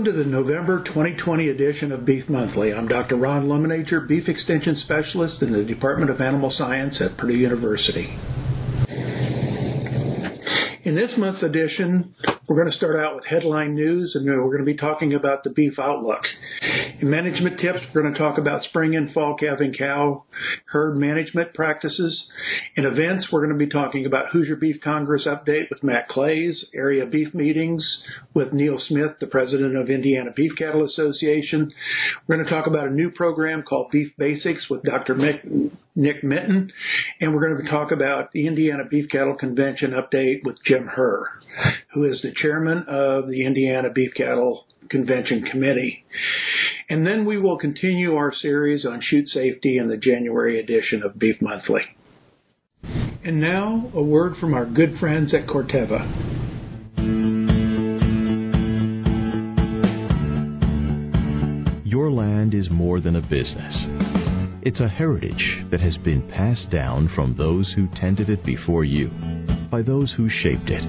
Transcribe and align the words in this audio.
Welcome 0.00 0.16
to 0.16 0.24
the 0.24 0.30
November 0.30 0.82
2020 0.82 1.48
edition 1.48 1.92
of 1.92 2.06
Beef 2.06 2.26
Monthly. 2.26 2.72
I'm 2.72 2.88
Dr. 2.88 3.16
Ron 3.16 3.48
Lemenager, 3.48 4.08
Beef 4.08 4.30
Extension 4.30 4.80
Specialist 4.82 5.42
in 5.42 5.52
the 5.52 5.62
Department 5.62 6.10
of 6.10 6.22
Animal 6.22 6.50
Science 6.56 6.94
at 7.02 7.18
Purdue 7.18 7.36
University. 7.36 8.18
In 10.82 10.94
this 10.94 11.10
month's 11.18 11.42
edition, 11.42 12.14
we're 12.48 12.56
going 12.56 12.70
to 12.70 12.76
start 12.78 12.96
out 12.96 13.14
with 13.14 13.26
headline 13.26 13.74
news 13.74 14.12
and 14.14 14.24
we're 14.24 14.46
going 14.46 14.64
to 14.64 14.64
be 14.64 14.78
talking 14.78 15.12
about 15.12 15.44
the 15.44 15.50
beef 15.50 15.78
outlook. 15.78 16.22
In 17.00 17.10
management 17.10 17.60
tips, 17.60 17.80
we're 17.94 18.00
going 18.00 18.14
to 18.14 18.18
talk 18.18 18.38
about 18.38 18.64
spring 18.64 18.96
and 18.96 19.12
fall 19.12 19.36
calving 19.36 19.74
cow 19.74 20.24
herd 20.72 20.96
management 20.96 21.52
practices. 21.52 22.18
In 22.76 22.86
events, 22.86 23.26
we're 23.30 23.46
going 23.46 23.58
to 23.58 23.62
be 23.62 23.70
talking 23.70 24.06
about 24.06 24.30
Hoosier 24.32 24.56
Beef 24.56 24.76
Congress 24.82 25.26
update 25.26 25.68
with 25.68 25.82
Matt 25.82 26.08
Claeys, 26.08 26.54
area 26.74 27.04
beef 27.04 27.34
meetings 27.34 27.84
with 28.32 28.54
Neil 28.54 28.80
Smith, 28.88 29.12
the 29.20 29.26
president 29.26 29.76
of 29.76 29.90
Indiana 29.90 30.30
Beef 30.34 30.52
Cattle 30.56 30.86
Association. 30.86 31.70
We're 32.26 32.36
going 32.36 32.46
to 32.46 32.50
talk 32.50 32.66
about 32.66 32.88
a 32.88 32.90
new 32.90 33.10
program 33.10 33.64
called 33.64 33.90
Beef 33.90 34.12
Basics 34.16 34.70
with 34.70 34.82
Dr. 34.82 35.14
Mick 35.14 35.70
Nick 36.00 36.24
Minton, 36.24 36.72
and 37.20 37.34
we're 37.34 37.46
going 37.46 37.62
to 37.62 37.70
talk 37.70 37.92
about 37.92 38.32
the 38.32 38.46
Indiana 38.46 38.84
Beef 38.90 39.10
Cattle 39.10 39.36
Convention 39.36 39.92
update 39.92 40.42
with 40.44 40.56
Jim 40.66 40.88
Herr, 40.88 41.28
who 41.92 42.04
is 42.04 42.22
the 42.22 42.32
chairman 42.40 42.84
of 42.88 43.28
the 43.28 43.44
Indiana 43.44 43.90
Beef 43.90 44.12
Cattle 44.16 44.64
Convention 44.88 45.42
Committee. 45.42 46.04
And 46.88 47.06
then 47.06 47.26
we 47.26 47.38
will 47.38 47.58
continue 47.58 48.14
our 48.14 48.32
series 48.40 48.86
on 48.86 49.02
chute 49.02 49.28
safety 49.28 49.76
in 49.76 49.88
the 49.88 49.98
January 49.98 50.58
edition 50.58 51.02
of 51.02 51.18
Beef 51.18 51.36
Monthly. 51.40 51.82
And 52.82 53.38
now, 53.38 53.92
a 53.94 54.02
word 54.02 54.36
from 54.40 54.54
our 54.54 54.64
good 54.64 54.98
friends 54.98 55.34
at 55.34 55.46
Corteva. 55.46 56.00
Your 61.84 62.10
land 62.10 62.54
is 62.54 62.70
more 62.70 63.00
than 63.00 63.16
a 63.16 63.20
business. 63.20 64.19
It's 64.62 64.80
a 64.80 64.88
heritage 64.88 65.64
that 65.70 65.80
has 65.80 65.96
been 66.04 66.28
passed 66.28 66.68
down 66.70 67.10
from 67.14 67.34
those 67.34 67.72
who 67.74 67.88
tended 67.98 68.28
it 68.28 68.44
before 68.44 68.84
you, 68.84 69.08
by 69.70 69.80
those 69.80 70.12
who 70.14 70.28
shaped 70.28 70.68
it, 70.68 70.82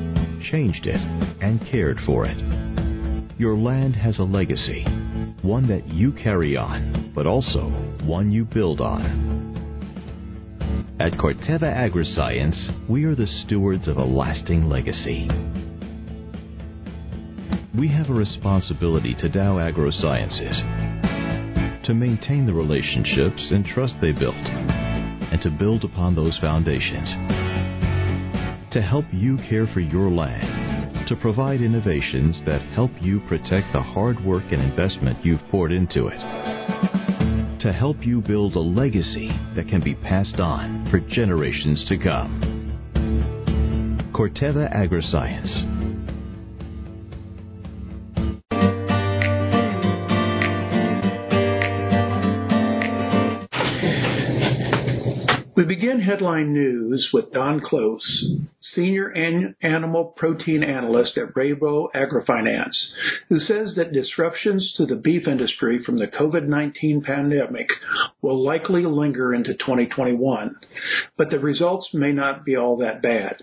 changed 0.52 0.86
it, 0.86 1.00
and 1.42 1.66
cared 1.72 1.98
for 2.06 2.26
it. 2.26 2.38
Your 3.40 3.56
land 3.56 3.96
has 3.96 4.20
a 4.20 4.24
legacy, 4.24 4.84
one 5.42 5.70
that 5.70 5.88
you 5.88 6.12
carry 6.12 6.58
on, 6.58 7.14
but 7.16 7.26
also 7.26 7.70
one 8.04 8.30
you 8.30 8.44
build 8.44 8.82
on. 8.82 9.32
At 11.00 11.14
Corteva 11.14 11.74
Agriscience, 11.74 12.90
we 12.90 13.06
are 13.06 13.16
the 13.16 13.44
stewards 13.46 13.88
of 13.88 13.96
a 13.96 14.04
lasting 14.04 14.68
legacy. 14.68 15.30
We 17.80 17.88
have 17.88 18.10
a 18.10 18.14
responsibility 18.14 19.16
to 19.22 19.30
Dow 19.30 19.56
AgroSciences 19.56 21.11
to 21.86 21.94
maintain 21.94 22.46
the 22.46 22.54
relationships 22.54 23.42
and 23.52 23.66
trust 23.66 23.94
they 24.02 24.12
built, 24.12 24.36
and 24.36 25.42
to 25.42 25.50
build 25.50 25.84
upon 25.84 26.16
those 26.16 26.38
foundations. 26.40 27.08
To 28.74 28.82
help 28.82 29.06
you 29.12 29.38
care 29.50 29.68
for 29.74 29.80
your 29.80 30.10
land, 30.10 31.08
to 31.08 31.16
provide 31.16 31.62
innovations 31.62 32.36
that 32.46 32.62
help 32.74 32.92
you 33.02 33.20
protect 33.28 33.74
the 33.74 33.82
hard 33.82 34.24
work 34.24 34.44
and 34.52 34.62
investment 34.62 35.26
you've 35.26 35.42
poured 35.50 35.72
into 35.72 36.08
it. 36.08 36.20
To 37.62 37.74
help 37.74 37.98
you 38.06 38.22
build 38.22 38.56
a 38.56 38.60
legacy 38.60 39.30
that 39.56 39.68
can 39.68 39.84
be 39.84 39.96
passed 39.96 40.40
on 40.40 40.88
for 40.90 41.00
generations 41.00 41.84
to 41.90 41.98
come. 41.98 42.48
Corteva 44.14 44.72
Agriscience 44.76 45.81
headline 56.22 56.54
news 56.54 57.10
with 57.12 57.32
Don 57.32 57.60
Close, 57.60 58.38
Senior 58.76 59.08
an- 59.08 59.56
Animal 59.64 60.14
Protein 60.16 60.62
Analyst 60.62 61.18
at 61.18 61.34
Rabo 61.34 61.88
AgriFinance, 61.96 62.76
who 63.28 63.40
says 63.40 63.74
that 63.76 63.92
disruptions 63.92 64.72
to 64.78 64.86
the 64.86 64.96
beef 64.96 65.28
industry 65.28 65.82
from 65.84 65.98
the 65.98 66.06
COVID 66.06 66.46
19 66.46 67.02
pandemic 67.02 67.66
will 68.22 68.46
likely 68.46 68.84
linger 68.84 69.34
into 69.34 69.56
2021, 69.56 70.56
but 71.18 71.32
the 71.32 71.40
results 71.40 71.88
may 71.92 72.12
not 72.12 72.46
be 72.46 72.56
all 72.56 72.78
that 72.78 73.02
bad. 73.02 73.38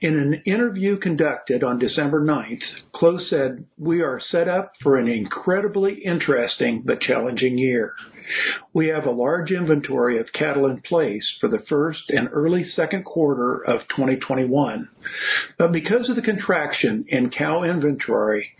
In 0.00 0.18
an 0.18 0.42
interview 0.46 0.98
conducted 0.98 1.62
on 1.62 1.78
December 1.78 2.24
9th, 2.24 2.62
Close 2.94 3.28
said, 3.28 3.66
We 3.76 4.00
are 4.00 4.22
set 4.32 4.48
up 4.48 4.72
for 4.82 4.96
an 4.96 5.08
incredibly 5.08 6.02
interesting 6.02 6.82
but 6.86 7.02
challenging 7.02 7.58
year. 7.58 7.92
We 8.72 8.88
have 8.88 9.06
a 9.06 9.10
large 9.10 9.50
inventory 9.50 10.18
of 10.18 10.32
cattle 10.32 10.66
in 10.66 10.80
place 10.80 11.24
for 11.40 11.48
the 11.48 11.62
first 11.68 12.02
and 12.08 12.28
early 12.32 12.64
second 12.74 13.04
quarter 13.04 13.64
of 13.64 13.80
2021. 13.88 14.88
But 15.58 15.72
because 15.72 16.08
of 16.08 16.16
the 16.16 16.22
contraction 16.22 17.04
in 17.08 17.30
cow 17.30 17.62
inventory 17.62 18.50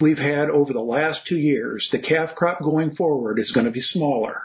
we've 0.00 0.18
had 0.18 0.50
over 0.50 0.72
the 0.72 0.80
last 0.80 1.20
two 1.28 1.36
years, 1.36 1.88
the 1.92 1.98
calf 1.98 2.34
crop 2.36 2.60
going 2.60 2.94
forward 2.94 3.38
is 3.38 3.50
going 3.52 3.66
to 3.66 3.72
be 3.72 3.82
smaller 3.92 4.42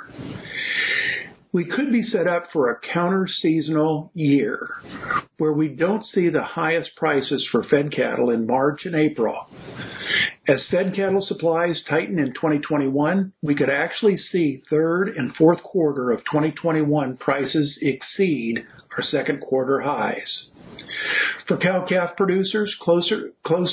we 1.53 1.66
could 1.66 1.91
be 1.91 2.03
set 2.12 2.28
up 2.28 2.45
for 2.53 2.69
a 2.69 2.79
counter 2.94 3.28
seasonal 3.41 4.12
year 4.13 4.69
where 5.38 5.51
we 5.51 5.67
don't 5.67 6.06
see 6.13 6.29
the 6.29 6.44
highest 6.44 6.89
prices 6.95 7.45
for 7.51 7.63
fed 7.63 7.94
cattle 7.94 8.29
in 8.29 8.47
March 8.47 8.81
and 8.85 8.95
April. 8.95 9.47
As 10.47 10.59
fed 10.72 10.95
cattle 10.95 11.25
supplies 11.28 11.75
tighten 11.90 12.19
in 12.19 12.34
2021, 12.34 13.34
we 13.41 13.56
could 13.56 13.69
actually 13.69 14.17
see 14.31 14.63
third 14.69 15.09
and 15.09 15.35
fourth 15.35 15.61
quarter 15.63 16.11
of 16.11 16.19
2021 16.19 17.17
prices 17.17 17.78
exceed 17.81 18.66
our 18.97 19.03
second 19.11 19.41
quarter 19.41 19.81
highs. 19.81 20.50
For 21.47 21.57
cow-calf 21.57 22.16
producers, 22.18 22.74
Close 22.79 23.09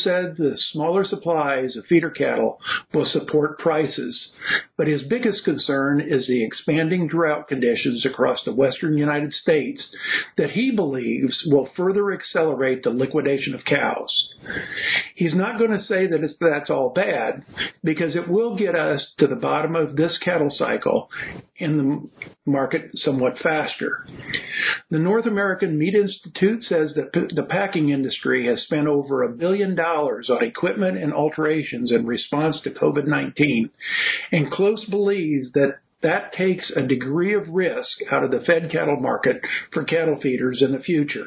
said 0.02 0.36
the 0.36 0.58
smaller 0.72 1.04
supplies 1.04 1.76
of 1.76 1.86
feeder 1.86 2.10
cattle 2.10 2.58
will 2.92 3.08
support 3.12 3.58
prices, 3.58 4.16
but 4.76 4.86
his 4.86 5.02
biggest 5.08 5.44
concern 5.44 6.00
is 6.00 6.26
the 6.26 6.44
expanding 6.44 7.08
drought 7.08 7.48
conditions 7.48 8.04
across 8.04 8.38
the 8.44 8.54
western 8.54 8.96
United 8.96 9.32
States 9.42 9.82
that 10.36 10.50
he 10.50 10.70
believes 10.70 11.36
will 11.46 11.68
further 11.76 12.12
accelerate 12.12 12.82
the 12.82 12.90
liquidation 12.90 13.54
of 13.54 13.64
cows. 13.64 14.28
He's 15.14 15.34
not 15.34 15.58
going 15.58 15.72
to 15.72 15.84
say 15.86 16.06
that 16.06 16.20
that's 16.40 16.70
all 16.70 16.90
bad 16.90 17.44
because 17.82 18.14
it 18.14 18.28
will 18.28 18.56
get 18.56 18.74
us 18.74 19.00
to 19.18 19.26
the 19.26 19.34
bottom 19.34 19.74
of 19.74 19.96
this 19.96 20.12
cattle 20.24 20.52
cycle 20.56 21.08
in 21.56 21.76
the 21.76 22.50
market 22.50 22.90
somewhat 23.04 23.34
faster. 23.42 24.06
The 24.90 24.98
North 24.98 25.26
American 25.26 25.78
Meat 25.78 25.94
Institute 25.94 26.64
says 26.68 26.92
that 26.96 27.07
the 27.12 27.46
packing 27.48 27.90
industry 27.90 28.46
has 28.46 28.62
spent 28.62 28.86
over 28.86 29.22
a 29.22 29.28
billion 29.28 29.74
dollars 29.74 30.28
on 30.30 30.44
equipment 30.44 30.98
and 30.98 31.12
alterations 31.12 31.90
in 31.90 32.06
response 32.06 32.56
to 32.64 32.70
COVID 32.70 33.06
19, 33.06 33.70
and 34.32 34.50
Close 34.50 34.84
believes 34.86 35.52
that 35.54 35.78
that 36.02 36.32
takes 36.32 36.70
a 36.76 36.82
degree 36.82 37.34
of 37.34 37.48
risk 37.48 37.98
out 38.10 38.22
of 38.22 38.30
the 38.30 38.44
fed 38.46 38.70
cattle 38.70 39.00
market 39.00 39.40
for 39.72 39.84
cattle 39.84 40.18
feeders 40.22 40.62
in 40.62 40.72
the 40.72 40.78
future. 40.78 41.26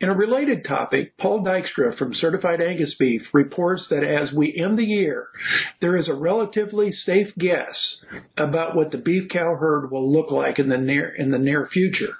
In 0.00 0.10
a 0.10 0.14
related 0.14 0.66
topic, 0.66 1.16
Paul 1.16 1.42
Dykstra 1.42 1.96
from 1.96 2.12
Certified 2.14 2.60
Angus 2.60 2.94
Beef 2.98 3.22
reports 3.32 3.84
that 3.88 4.04
as 4.04 4.34
we 4.36 4.54
end 4.54 4.78
the 4.78 4.84
year, 4.84 5.28
there 5.80 5.96
is 5.96 6.08
a 6.08 6.14
relatively 6.14 6.92
safe 7.06 7.28
guess 7.38 7.74
about 8.36 8.76
what 8.76 8.90
the 8.90 8.98
beef 8.98 9.30
cow 9.30 9.54
herd 9.54 9.90
will 9.90 10.12
look 10.12 10.30
like 10.30 10.58
in 10.58 10.68
the 10.68 10.76
near 10.76 11.08
in 11.08 11.30
the 11.30 11.38
near 11.38 11.66
future. 11.72 12.18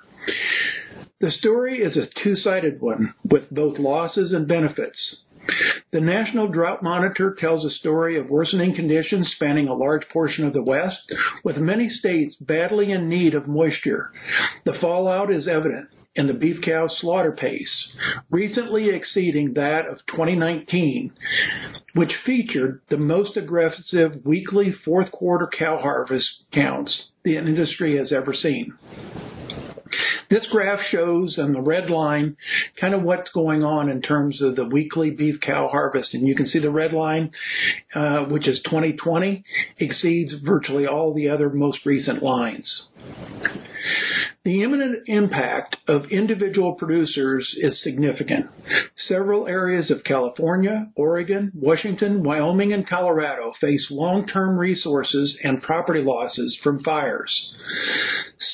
The 1.20 1.30
story 1.38 1.78
is 1.78 1.96
a 1.96 2.08
two-sided 2.22 2.80
one 2.80 3.14
with 3.24 3.48
both 3.50 3.78
losses 3.78 4.32
and 4.32 4.48
benefits. 4.48 4.98
The 5.92 6.00
National 6.00 6.48
Drought 6.48 6.82
Monitor 6.82 7.36
tells 7.38 7.64
a 7.64 7.78
story 7.78 8.18
of 8.18 8.30
worsening 8.30 8.74
conditions 8.74 9.30
spanning 9.36 9.68
a 9.68 9.74
large 9.74 10.08
portion 10.12 10.44
of 10.44 10.52
the 10.52 10.62
West, 10.62 10.98
with 11.44 11.56
many 11.56 11.88
states 11.88 12.34
badly 12.40 12.90
in 12.90 13.08
need 13.08 13.34
of 13.34 13.46
moisture. 13.46 14.10
The 14.64 14.74
fallout 14.80 15.32
is 15.32 15.46
evident 15.46 15.88
in 16.16 16.26
the 16.26 16.32
beef 16.32 16.56
cow 16.64 16.88
slaughter 17.00 17.32
pace, 17.32 17.70
recently 18.30 18.88
exceeding 18.88 19.54
that 19.54 19.86
of 19.86 19.98
2019, 20.06 21.12
which 21.94 22.12
featured 22.26 22.80
the 22.90 22.96
most 22.96 23.36
aggressive 23.36 24.24
weekly 24.24 24.72
fourth 24.84 25.12
quarter 25.12 25.48
cow 25.56 25.78
harvest 25.78 26.26
counts 26.52 26.92
the 27.22 27.36
industry 27.36 27.98
has 27.98 28.12
ever 28.12 28.34
seen. 28.34 28.72
This 30.30 30.46
graph 30.50 30.80
shows 30.90 31.38
on 31.38 31.52
the 31.52 31.60
red 31.60 31.90
line 31.90 32.36
kind 32.80 32.94
of 32.94 33.02
what's 33.02 33.30
going 33.32 33.62
on 33.62 33.88
in 33.88 34.00
terms 34.00 34.40
of 34.42 34.56
the 34.56 34.64
weekly 34.64 35.10
beef 35.10 35.40
cow 35.40 35.68
harvest. 35.68 36.14
And 36.14 36.26
you 36.26 36.34
can 36.34 36.48
see 36.48 36.58
the 36.58 36.70
red 36.70 36.92
line, 36.92 37.30
uh, 37.94 38.24
which 38.24 38.48
is 38.48 38.58
2020, 38.64 39.44
exceeds 39.78 40.32
virtually 40.44 40.86
all 40.86 41.14
the 41.14 41.28
other 41.28 41.50
most 41.50 41.84
recent 41.84 42.22
lines. 42.22 42.66
The 44.44 44.62
imminent 44.62 45.04
impact 45.06 45.76
of 45.88 46.10
individual 46.10 46.74
producers 46.74 47.48
is 47.62 47.82
significant. 47.82 48.46
Several 49.08 49.46
areas 49.46 49.90
of 49.90 50.04
California, 50.04 50.90
Oregon, 50.96 51.50
Washington, 51.54 52.22
Wyoming, 52.22 52.74
and 52.74 52.86
Colorado 52.86 53.54
face 53.58 53.86
long-term 53.90 54.58
resources 54.58 55.34
and 55.42 55.62
property 55.62 56.02
losses 56.02 56.54
from 56.62 56.82
fires. 56.82 57.54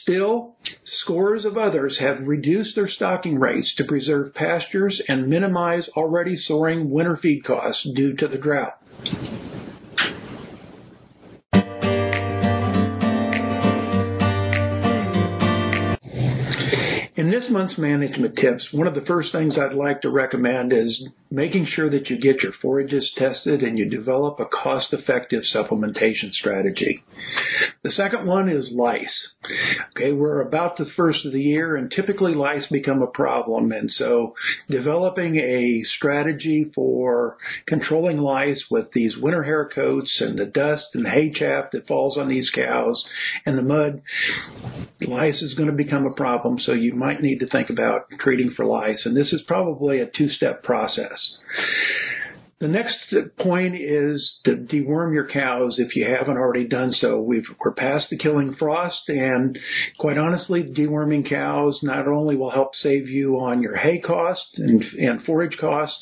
Still, 0.02 0.54
scores 1.02 1.44
of 1.44 1.56
others 1.56 1.96
have 2.00 2.26
reduced 2.26 2.74
their 2.74 2.88
stocking 2.88 3.38
rates 3.38 3.72
to 3.76 3.84
preserve 3.84 4.34
pastures 4.34 5.00
and 5.08 5.28
minimize 5.28 5.84
already 5.96 6.36
soaring 6.46 6.90
winter 6.90 7.16
feed 7.16 7.44
costs 7.44 7.86
due 7.94 8.14
to 8.16 8.28
the 8.28 8.38
drought. 8.38 8.78
In 17.16 17.30
this 17.30 17.50
month's 17.50 17.78
management 17.78 18.36
tips, 18.36 18.64
one 18.72 18.86
of 18.86 18.94
the 18.94 19.04
first 19.06 19.30
things 19.32 19.54
I'd 19.58 19.76
like 19.76 20.02
to 20.02 20.10
recommend 20.10 20.72
is 20.72 21.02
making 21.30 21.66
sure 21.74 21.88
that 21.88 22.10
you 22.10 22.18
get 22.18 22.42
your 22.42 22.52
forages 22.60 23.08
tested 23.16 23.62
and 23.62 23.78
you 23.78 23.88
develop 23.88 24.40
a 24.40 24.46
cost 24.46 24.92
effective 24.92 25.42
supplementation 25.54 26.32
strategy. 26.32 27.04
The 27.82 27.92
second 27.92 28.26
one 28.26 28.48
is 28.48 28.66
lice. 28.72 29.06
Okay, 29.96 30.12
we're 30.12 30.42
about 30.42 30.76
the 30.76 30.90
first 30.96 31.24
of 31.24 31.32
the 31.32 31.40
year 31.40 31.76
and 31.76 31.90
typically 31.90 32.34
lice 32.34 32.66
become 32.70 33.00
a 33.00 33.06
problem. 33.06 33.72
And 33.72 33.90
so 33.96 34.34
developing 34.68 35.36
a 35.36 35.82
strategy 35.96 36.70
for 36.74 37.38
controlling 37.66 38.18
lice 38.18 38.62
with 38.70 38.92
these 38.92 39.16
winter 39.16 39.42
hair 39.42 39.70
coats 39.72 40.10
and 40.20 40.38
the 40.38 40.46
dust 40.46 40.84
and 40.94 41.06
hay 41.06 41.32
chaff 41.32 41.70
that 41.72 41.86
falls 41.86 42.18
on 42.18 42.28
these 42.28 42.50
cows 42.50 43.02
and 43.46 43.56
the 43.56 43.62
mud, 43.62 44.02
lice 45.00 45.40
is 45.40 45.54
going 45.54 45.70
to 45.70 45.74
become 45.74 46.06
a 46.06 46.14
problem. 46.14 46.58
So 46.64 46.72
you 46.72 46.94
might 46.94 47.22
need 47.22 47.38
to 47.38 47.48
think 47.48 47.70
about 47.70 48.06
treating 48.18 48.52
for 48.56 48.66
lice. 48.66 49.00
And 49.04 49.16
this 49.16 49.32
is 49.32 49.40
probably 49.46 50.00
a 50.00 50.06
two 50.06 50.28
step 50.28 50.62
process. 50.62 51.19
The 52.60 52.68
next 52.68 52.96
point 53.38 53.74
is 53.74 54.32
to 54.44 54.50
deworm 54.50 55.14
your 55.14 55.26
cows 55.26 55.76
if 55.78 55.96
you 55.96 56.04
haven't 56.04 56.36
already 56.36 56.68
done 56.68 56.92
so. 57.00 57.18
we 57.18 57.42
are 57.64 57.72
past 57.72 58.10
the 58.10 58.18
killing 58.18 58.54
frost, 58.58 59.08
and 59.08 59.58
quite 59.98 60.18
honestly, 60.18 60.62
deworming 60.64 61.26
cows 61.26 61.78
not 61.82 62.06
only 62.06 62.36
will 62.36 62.50
help 62.50 62.72
save 62.82 63.08
you 63.08 63.40
on 63.40 63.62
your 63.62 63.76
hay 63.76 63.98
cost 63.98 64.42
and, 64.58 64.82
and 64.82 65.24
forage 65.24 65.56
cost, 65.58 65.94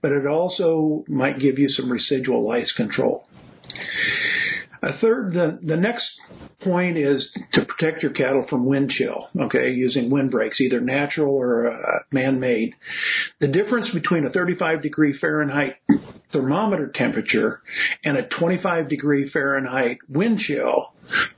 but 0.00 0.12
it 0.12 0.26
also 0.26 1.04
might 1.08 1.40
give 1.40 1.58
you 1.58 1.68
some 1.68 1.92
residual 1.92 2.48
lice 2.48 2.72
control. 2.72 3.26
A 4.82 4.98
third, 5.00 5.32
the, 5.32 5.58
the 5.62 5.76
next 5.76 6.04
point 6.62 6.96
is 6.96 7.26
to 7.54 7.64
protect 7.64 8.02
your 8.02 8.12
cattle 8.12 8.46
from 8.48 8.66
wind 8.66 8.92
chill, 8.96 9.28
okay, 9.40 9.70
using 9.70 10.10
windbreaks, 10.10 10.60
either 10.60 10.80
natural 10.80 11.34
or 11.34 11.70
uh, 11.70 11.98
man-made. 12.12 12.74
The 13.40 13.48
difference 13.48 13.88
between 13.92 14.24
a 14.24 14.30
35 14.30 14.82
degree 14.82 15.18
Fahrenheit 15.18 15.76
thermometer 16.32 16.92
temperature 16.94 17.62
and 18.04 18.16
a 18.16 18.28
25 18.38 18.88
degree 18.88 19.30
Fahrenheit 19.30 19.98
wind 20.08 20.40
chill 20.46 20.92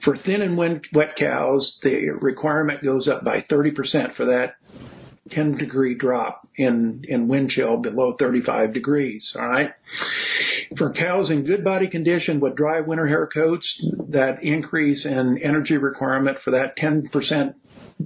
for 0.05 0.17
thin 0.19 0.43
and 0.43 0.57
wet 0.57 1.17
cows, 1.19 1.73
the 1.83 2.11
requirement 2.21 2.83
goes 2.83 3.09
up 3.09 3.25
by 3.25 3.45
30% 3.51 4.17
for 4.17 4.27
that 4.27 4.57
10 5.31 5.59
degree 5.59 5.95
drop 5.95 6.49
in, 6.57 7.05
in 7.09 7.29
wind 7.29 7.51
chill 7.51 7.77
below 7.77 8.17
35 8.19 8.73
degrees. 8.73 9.23
All 9.35 9.47
right. 9.47 9.71
For 10.77 10.93
cows 10.93 11.31
in 11.31 11.45
good 11.45 11.65
body 11.65 11.89
condition 11.89 12.41
with 12.41 12.57
dry 12.57 12.81
winter 12.81 13.07
hair 13.07 13.29
coats, 13.33 13.67
that 14.11 14.43
increase 14.43 15.05
in 15.05 15.39
energy 15.43 15.77
requirement 15.77 16.39
for 16.45 16.53
that 16.53 16.77
10% 16.79 17.55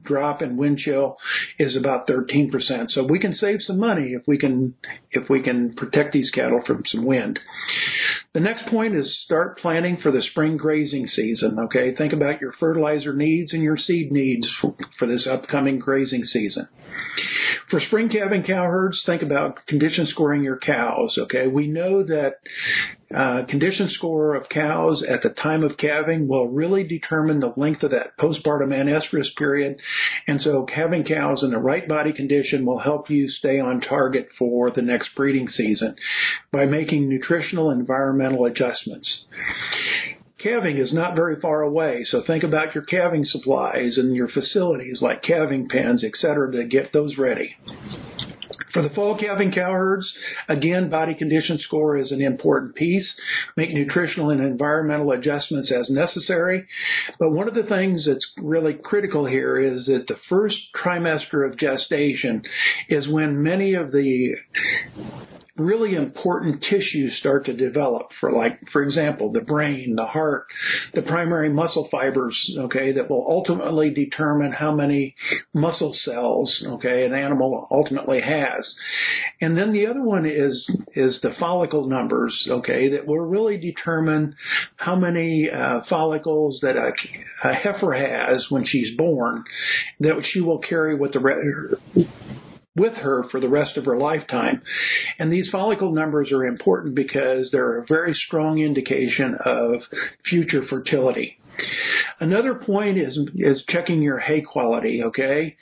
drop 0.02 0.42
in 0.42 0.56
wind 0.56 0.78
chill 0.78 1.16
is 1.58 1.76
about 1.76 2.06
13%. 2.08 2.50
So 2.90 3.04
we 3.04 3.18
can 3.18 3.34
save 3.36 3.60
some 3.66 3.78
money 3.78 4.12
if 4.12 4.22
we 4.26 4.38
can 4.38 4.74
if 5.10 5.28
we 5.28 5.42
can 5.42 5.74
protect 5.74 6.12
these 6.12 6.30
cattle 6.30 6.60
from 6.66 6.82
some 6.90 7.04
wind. 7.04 7.38
The 8.34 8.40
next 8.40 8.66
point 8.66 8.96
is 8.96 9.16
start 9.24 9.58
planning 9.58 9.98
for 10.02 10.10
the 10.10 10.22
spring 10.30 10.56
grazing 10.56 11.08
season. 11.14 11.56
Okay, 11.66 11.94
think 11.94 12.12
about 12.12 12.40
your 12.40 12.52
fertilizer 12.58 13.14
needs 13.14 13.52
and 13.52 13.62
your 13.62 13.78
seed 13.78 14.10
needs 14.10 14.46
for 14.98 15.06
this 15.06 15.26
upcoming 15.30 15.78
grazing 15.78 16.24
season. 16.32 16.68
For 17.70 17.80
spring 17.80 18.08
calving 18.08 18.42
cow 18.42 18.64
herds, 18.64 19.02
think 19.06 19.22
about 19.22 19.66
condition 19.66 20.06
scoring 20.10 20.42
your 20.42 20.58
cows. 20.58 21.16
Okay, 21.18 21.46
we 21.46 21.66
know 21.66 22.02
that 22.02 22.34
uh, 23.14 23.46
condition 23.48 23.90
score 23.94 24.34
of 24.34 24.48
cows 24.48 25.02
at 25.08 25.22
the 25.22 25.30
time 25.30 25.62
of 25.62 25.76
calving 25.76 26.28
will 26.28 26.48
really 26.48 26.84
determine 26.84 27.40
the 27.40 27.52
length 27.56 27.82
of 27.82 27.92
that 27.92 28.18
postpartum 28.18 28.70
anestrus 28.70 29.34
period. 29.38 29.76
And 30.26 30.40
so 30.40 30.66
having 30.74 31.04
cows 31.04 31.42
in 31.42 31.50
the 31.50 31.58
right 31.58 31.86
body 31.86 32.12
condition 32.12 32.64
will 32.64 32.78
help 32.78 33.10
you 33.10 33.28
stay 33.28 33.60
on 33.60 33.80
target 33.80 34.28
for 34.38 34.70
the 34.70 34.82
next 34.82 35.10
breeding 35.16 35.48
season 35.48 35.96
by 36.52 36.64
making 36.64 37.08
nutritional 37.08 37.70
and 37.70 37.80
environmental 37.80 38.44
adjustments 38.44 39.08
calving 40.44 40.76
is 40.76 40.92
not 40.92 41.16
very 41.16 41.40
far 41.40 41.62
away, 41.62 42.04
so 42.10 42.22
think 42.26 42.44
about 42.44 42.74
your 42.74 42.84
calving 42.84 43.24
supplies 43.24 43.96
and 43.96 44.14
your 44.14 44.28
facilities 44.28 44.98
like 45.00 45.22
calving 45.22 45.68
pens, 45.68 46.04
etc., 46.04 46.52
to 46.52 46.64
get 46.64 46.92
those 46.92 47.16
ready. 47.16 47.56
For 48.74 48.82
the 48.82 48.90
fall 48.90 49.16
calving 49.16 49.52
cow 49.52 49.70
herds, 49.70 50.12
again, 50.48 50.90
body 50.90 51.14
condition 51.14 51.60
score 51.62 51.96
is 51.96 52.10
an 52.10 52.20
important 52.20 52.74
piece. 52.74 53.06
Make 53.56 53.72
nutritional 53.72 54.30
and 54.30 54.40
environmental 54.40 55.12
adjustments 55.12 55.70
as 55.70 55.88
necessary. 55.88 56.66
But 57.20 57.30
one 57.30 57.46
of 57.46 57.54
the 57.54 57.62
things 57.62 58.04
that's 58.04 58.26
really 58.36 58.74
critical 58.74 59.26
here 59.26 59.60
is 59.60 59.86
that 59.86 60.06
the 60.08 60.18
first 60.28 60.56
trimester 60.74 61.48
of 61.48 61.56
gestation 61.56 62.42
is 62.88 63.06
when 63.06 63.44
many 63.44 63.74
of 63.74 63.92
the 63.92 64.34
really 65.56 65.94
important 65.94 66.62
tissues 66.62 67.12
start 67.20 67.46
to 67.46 67.52
develop 67.52 68.08
for 68.20 68.32
like 68.32 68.58
for 68.72 68.82
example 68.82 69.30
the 69.30 69.40
brain 69.40 69.94
the 69.96 70.04
heart 70.04 70.46
the 70.94 71.02
primary 71.02 71.48
muscle 71.48 71.88
fibers 71.90 72.36
okay 72.58 72.92
that 72.92 73.08
will 73.08 73.24
ultimately 73.28 73.90
determine 73.90 74.50
how 74.52 74.74
many 74.74 75.14
muscle 75.52 75.96
cells 76.04 76.52
okay 76.66 77.04
an 77.04 77.14
animal 77.14 77.68
ultimately 77.70 78.20
has. 78.20 78.64
And 79.40 79.56
then 79.56 79.72
the 79.72 79.86
other 79.86 80.02
one 80.02 80.26
is 80.26 80.64
is 80.94 81.16
the 81.22 81.34
follicle 81.38 81.88
numbers 81.88 82.34
okay 82.48 82.90
that 82.90 83.06
will 83.06 83.20
really 83.20 83.58
determine 83.58 84.34
how 84.76 84.96
many 84.96 85.48
uh, 85.50 85.80
follicles 85.88 86.58
that 86.62 86.76
a, 86.76 86.92
a 87.48 87.54
heifer 87.54 87.92
has 87.92 88.44
when 88.50 88.66
she's 88.66 88.96
born 88.96 89.44
that 90.00 90.22
she 90.32 90.40
will 90.40 90.58
carry 90.58 90.94
with 90.96 91.12
the 91.12 91.20
re- 91.20 92.06
with 92.76 92.94
her 92.94 93.24
for 93.30 93.40
the 93.40 93.48
rest 93.48 93.76
of 93.76 93.84
her 93.84 93.96
lifetime. 93.96 94.62
And 95.18 95.32
these 95.32 95.48
follicle 95.50 95.92
numbers 95.92 96.32
are 96.32 96.44
important 96.44 96.94
because 96.94 97.48
they're 97.52 97.78
a 97.78 97.86
very 97.86 98.14
strong 98.26 98.58
indication 98.58 99.36
of 99.44 99.80
future 100.28 100.62
fertility. 100.68 101.38
Another 102.20 102.54
point 102.54 102.96
is 102.96 103.18
is 103.34 103.62
checking 103.68 104.00
your 104.00 104.18
hay 104.18 104.40
quality. 104.40 105.02
Okay, 105.02 105.56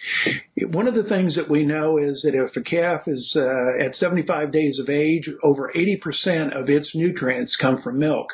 one 0.69 0.87
of 0.87 0.95
the 0.95 1.09
things 1.09 1.35
that 1.37 1.49
we 1.49 1.65
know 1.65 1.99
is 1.99 2.21
that 2.23 2.35
if 2.35 2.55
a 2.57 2.61
calf 2.61 3.03
is 3.07 3.33
uh, 3.35 3.85
at 3.85 3.97
75 3.97 4.53
days 4.53 4.79
of 4.79 4.89
age, 4.91 5.29
over 5.43 5.73
80% 5.75 6.59
of 6.59 6.69
its 6.69 6.89
nutrients 6.95 7.57
come 7.61 7.81
from 7.83 7.99
milk. 7.99 8.27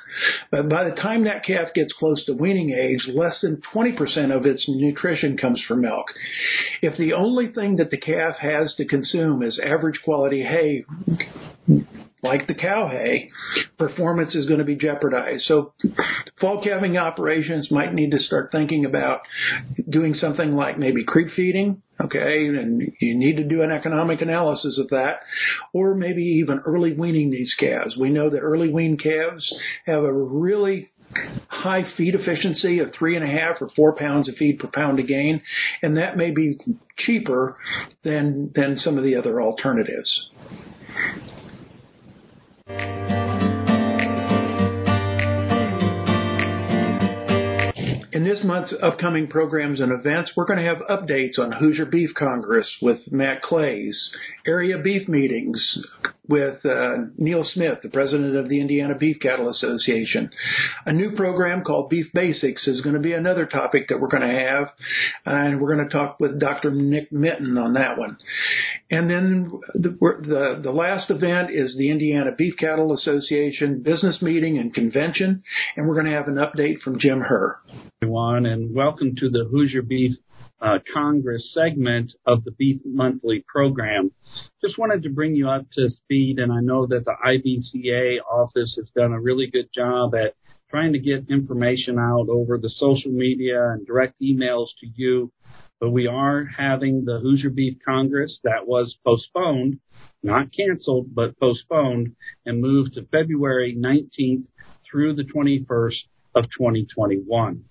But 0.51 0.69
by 0.69 0.85
the 0.85 0.97
time 0.97 1.25
that 1.25 1.45
calf 1.47 1.69
gets 1.75 1.93
close 1.99 2.25
to 2.27 2.33
weaning 2.33 2.71
age, 2.71 3.09
less 3.15 3.35
than 3.43 3.63
20% 3.75 4.37
of 4.37 4.47
its 4.47 4.65
nutrition 4.69 5.37
comes 5.37 5.61
from 5.67 5.83
milk. 5.83 6.07
If 6.83 6.97
the 6.99 7.13
only 7.13 7.49
thing 7.49 7.77
that 7.77 7.91
the 7.91 7.99
calf 7.99 8.37
has 8.41 8.75
to 8.77 8.85
consume 8.85 9.43
is 9.43 9.59
average 9.65 10.01
quality 10.05 10.43
hay, 10.43 10.85
like 12.29 12.47
the 12.47 12.55
cow 12.55 12.89
hay, 12.89 13.31
performance 13.79 14.35
is 14.35 14.47
going 14.47 14.59
to 14.59 14.65
be 14.65 14.77
jeopardized. 14.77 15.45
So 15.47 15.73
fall 16.41 16.63
calving 16.63 16.97
operations 16.97 17.71
might 17.71 17.95
need 17.95 18.11
to 18.13 18.19
start 18.19 18.51
thinking 18.53 18.85
about 18.85 19.21
doing 19.89 20.15
something 20.21 20.55
like 20.55 20.79
maybe 20.79 21.05
creep 21.05 21.29
feeding, 21.35 21.83
okay, 22.01 22.47
and 22.47 22.83
you 23.01 23.19
need 23.19 23.37
to 23.37 23.45
do 23.45 23.63
an 23.63 23.71
economic 23.71 24.21
analysis 24.21 24.79
of 24.79 24.89
that, 24.91 25.21
or 25.73 25.95
maybe 25.95 26.23
even 26.23 26.61
early 26.67 26.93
weaning 26.93 27.31
these 27.31 27.53
calves. 27.59 27.97
We 27.97 28.11
know 28.11 28.31
that 28.31 28.41
early 28.41 28.71
weaned 28.71 29.03
calves 29.03 29.43
have 29.87 30.05
a 30.05 30.13
really 30.13 30.91
high 31.49 31.85
feed 31.97 32.15
efficiency 32.15 32.81
of 32.81 32.93
three 32.99 33.17
and 33.17 33.25
a 33.25 33.29
half 33.29 33.57
or 33.61 33.71
four 33.75 33.97
pounds 33.97 34.29
of 34.29 34.37
feed 34.37 34.59
per 34.59 34.69
pound 34.69 35.01
of 35.01 35.09
gain, 35.09 35.41
and 35.83 35.97
that 35.97 36.17
may 36.17 36.31
be 36.31 36.59
cheaper 36.99 37.57
than 38.05 38.53
than 38.55 38.79
some 38.85 38.99
of 38.99 39.05
the 39.05 39.17
other 39.17 39.41
alternatives. 39.41 40.29
In 48.11 48.25
this 48.25 48.39
month's 48.45 48.75
upcoming 48.83 49.29
programs 49.29 49.81
and 49.81 49.93
events, 49.93 50.33
we're 50.37 50.47
going 50.47 50.59
to 50.59 50.65
have 50.65 50.79
updates 50.91 51.39
on 51.39 51.53
Hoosier 51.53 51.87
Beef 51.87 52.11
Congress 52.19 52.67
with 52.83 52.99
Matt 53.13 53.43
Claeys, 53.43 53.95
area 54.47 54.79
beef 54.79 55.09
meetings, 55.09 55.57
with 56.29 56.65
uh, 56.65 57.07
Neil 57.17 57.45
Smith, 57.55 57.79
the 57.83 57.89
president 57.89 58.37
of 58.37 58.49
the 58.49 58.61
Indiana 58.61 58.95
Beef 58.95 59.17
Cattle 59.21 59.51
Association. 59.51 60.31
A 60.85 60.93
new 60.93 61.17
program 61.17 61.65
called 61.65 61.89
Beef 61.89 62.07
Basics 62.13 62.67
is 62.67 62.83
going 62.83 62.95
to 62.95 63.01
be 63.01 63.15
another 63.15 63.47
topic 63.47 63.89
that 63.89 63.99
we're 63.99 64.09
going 64.09 64.29
to 64.29 64.39
have, 64.39 64.69
and 65.25 65.61
we're 65.61 65.75
going 65.75 65.89
to 65.89 65.93
talk 65.93 66.21
with 66.21 66.39
Dr. 66.39 66.71
Nick 66.71 67.11
Minton 67.11 67.57
on 67.57 67.73
that 67.75 67.99
one. 67.99 68.19
And 68.91 69.11
then 69.11 69.51
the, 69.75 69.91
the, 69.91 70.61
the 70.63 70.71
last 70.71 71.11
event 71.11 71.51
is 71.51 71.75
the 71.77 71.91
Indiana 71.91 72.31
Beef 72.37 72.55
Cattle 72.59 72.95
Association 72.95 73.83
business 73.83 74.21
meeting 74.21 74.59
and 74.59 74.75
convention, 74.75 75.43
and 75.77 75.89
we're 75.89 75.95
going 75.95 76.07
to 76.07 76.13
have 76.13 76.29
an 76.29 76.37
update 76.37 76.81
from 76.81 76.99
Jim 77.01 77.21
Herr. 77.21 77.61
Everyone, 78.03 78.47
and 78.47 78.75
welcome 78.75 79.15
to 79.17 79.31
the 79.31 79.47
Hoosier 79.51 79.83
Beef 79.83 80.13
uh, 80.61 80.79
Congress 80.93 81.43
segment 81.55 82.13
of 82.27 82.45
the 82.45 82.51
Beef 82.53 82.81
Monthly 82.85 83.45
program. 83.47 84.11
Just 84.61 84.79
wanted 84.79 85.05
to 85.05 85.11
bring 85.11 85.37
you 85.37 85.49
up 85.49 85.67
to 85.75 85.89
speed, 85.91 86.39
and 86.39 86.53
I 86.53 86.61
know 86.61 86.87
that 86.87 87.05
the 87.05 87.15
IBCA 87.25 88.19
office 88.29 88.75
has 88.77 88.89
done 88.97 89.13
a 89.13 89.21
really 89.21 89.47
good 89.47 89.69
job 89.73 90.15
at 90.17 90.35
trying 90.69 90.93
to 90.93 90.99
get 90.99 91.31
information 91.31 91.99
out 91.99 92.29
over 92.29 92.59
the 92.59 92.71
social 92.77 93.13
media 93.13 93.71
and 93.71 93.87
direct 93.87 94.21
emails 94.21 94.67
to 94.81 94.87
you. 94.97 95.33
But 95.81 95.91
we 95.91 96.09
are 96.09 96.45
having 96.45 97.05
the 97.05 97.21
Hoosier 97.21 97.51
Beef 97.51 97.79
Congress 97.87 98.37
that 98.43 98.67
was 98.67 98.97
postponed, 99.07 99.79
not 100.25 100.49
canceled, 100.53 101.15
but 101.15 101.39
postponed 101.39 102.17
and 102.45 102.61
moved 102.61 102.95
to 102.95 103.07
February 103.13 103.77
19th 103.79 104.45
through 104.91 105.15
the 105.15 105.23
21st 105.23 105.95
of 106.35 106.45
2021. 106.59 107.65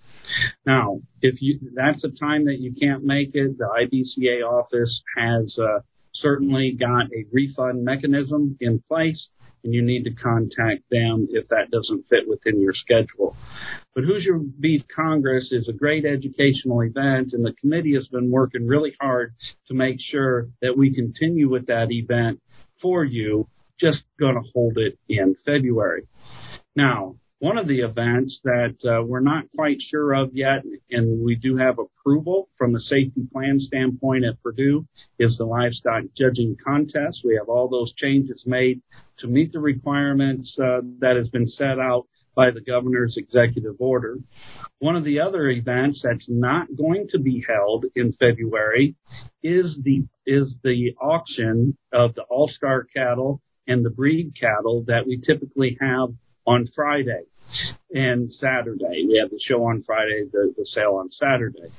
Now, 0.64 1.00
if 1.20 1.40
you 1.40 1.58
that's 1.74 2.02
a 2.04 2.08
time 2.08 2.46
that 2.46 2.58
you 2.58 2.74
can't 2.80 3.04
make 3.04 3.34
it, 3.34 3.58
the 3.58 3.64
IBCA 3.64 4.42
office 4.42 5.02
has 5.16 5.54
uh, 5.58 5.80
certainly 6.20 6.76
got 6.78 7.06
a 7.06 7.24
refund 7.32 7.84
mechanism 7.84 8.56
in 8.60 8.82
place, 8.88 9.28
and 9.64 9.74
you 9.74 9.82
need 9.82 10.04
to 10.04 10.14
contact 10.14 10.82
them 10.90 11.26
if 11.30 11.48
that 11.48 11.70
doesn't 11.70 12.06
fit 12.08 12.28
within 12.28 12.60
your 12.60 12.74
schedule. 12.74 13.36
But 13.94 14.04
Hoosier 14.04 14.38
Beef 14.60 14.82
Congress 14.94 15.48
is 15.50 15.68
a 15.68 15.72
great 15.72 16.04
educational 16.04 16.82
event, 16.82 17.32
and 17.32 17.44
the 17.44 17.54
committee 17.60 17.94
has 17.94 18.06
been 18.08 18.30
working 18.30 18.66
really 18.66 18.94
hard 19.00 19.34
to 19.66 19.74
make 19.74 19.96
sure 20.00 20.48
that 20.62 20.76
we 20.76 20.94
continue 20.94 21.48
with 21.48 21.66
that 21.66 21.90
event 21.90 22.40
for 22.80 23.04
you. 23.04 23.48
Just 23.80 23.98
going 24.18 24.34
to 24.34 24.50
hold 24.54 24.76
it 24.76 24.98
in 25.08 25.36
February. 25.44 26.06
Now, 26.74 27.16
one 27.40 27.56
of 27.56 27.68
the 27.68 27.80
events 27.80 28.36
that 28.42 28.74
uh, 28.84 29.04
we're 29.04 29.20
not 29.20 29.44
quite 29.54 29.78
sure 29.90 30.12
of 30.12 30.30
yet, 30.34 30.64
and 30.90 31.24
we 31.24 31.36
do 31.36 31.56
have 31.56 31.78
approval 31.78 32.48
from 32.58 32.72
the 32.72 32.80
safety 32.80 33.28
plan 33.32 33.60
standpoint 33.60 34.24
at 34.24 34.42
Purdue, 34.42 34.86
is 35.18 35.36
the 35.38 35.44
livestock 35.44 36.02
judging 36.16 36.56
contest. 36.64 37.20
We 37.24 37.36
have 37.36 37.48
all 37.48 37.68
those 37.68 37.92
changes 37.94 38.42
made 38.44 38.80
to 39.20 39.28
meet 39.28 39.52
the 39.52 39.60
requirements 39.60 40.52
uh, 40.58 40.80
that 40.98 41.16
has 41.16 41.28
been 41.28 41.48
set 41.48 41.78
out 41.78 42.06
by 42.34 42.50
the 42.50 42.60
governor's 42.60 43.16
executive 43.16 43.76
order. 43.80 44.16
One 44.80 44.96
of 44.96 45.04
the 45.04 45.20
other 45.20 45.48
events 45.48 46.00
that's 46.02 46.24
not 46.28 46.68
going 46.76 47.08
to 47.10 47.18
be 47.18 47.44
held 47.48 47.84
in 47.96 48.12
February 48.12 48.94
is 49.42 49.76
the 49.82 50.04
is 50.24 50.54
the 50.62 50.94
auction 51.00 51.76
of 51.92 52.14
the 52.14 52.22
all-star 52.22 52.86
cattle 52.94 53.40
and 53.66 53.84
the 53.84 53.90
breed 53.90 54.32
cattle 54.38 54.84
that 54.86 55.06
we 55.06 55.20
typically 55.20 55.76
have 55.80 56.10
on 56.48 56.66
Friday 56.74 57.22
and 57.92 58.28
Saturday. 58.40 59.04
We 59.06 59.20
have 59.22 59.30
the 59.30 59.38
show 59.46 59.62
on 59.64 59.84
Friday, 59.84 60.24
the, 60.32 60.54
the 60.56 60.66
sale 60.74 60.94
on 60.94 61.10
Saturday. 61.12 61.70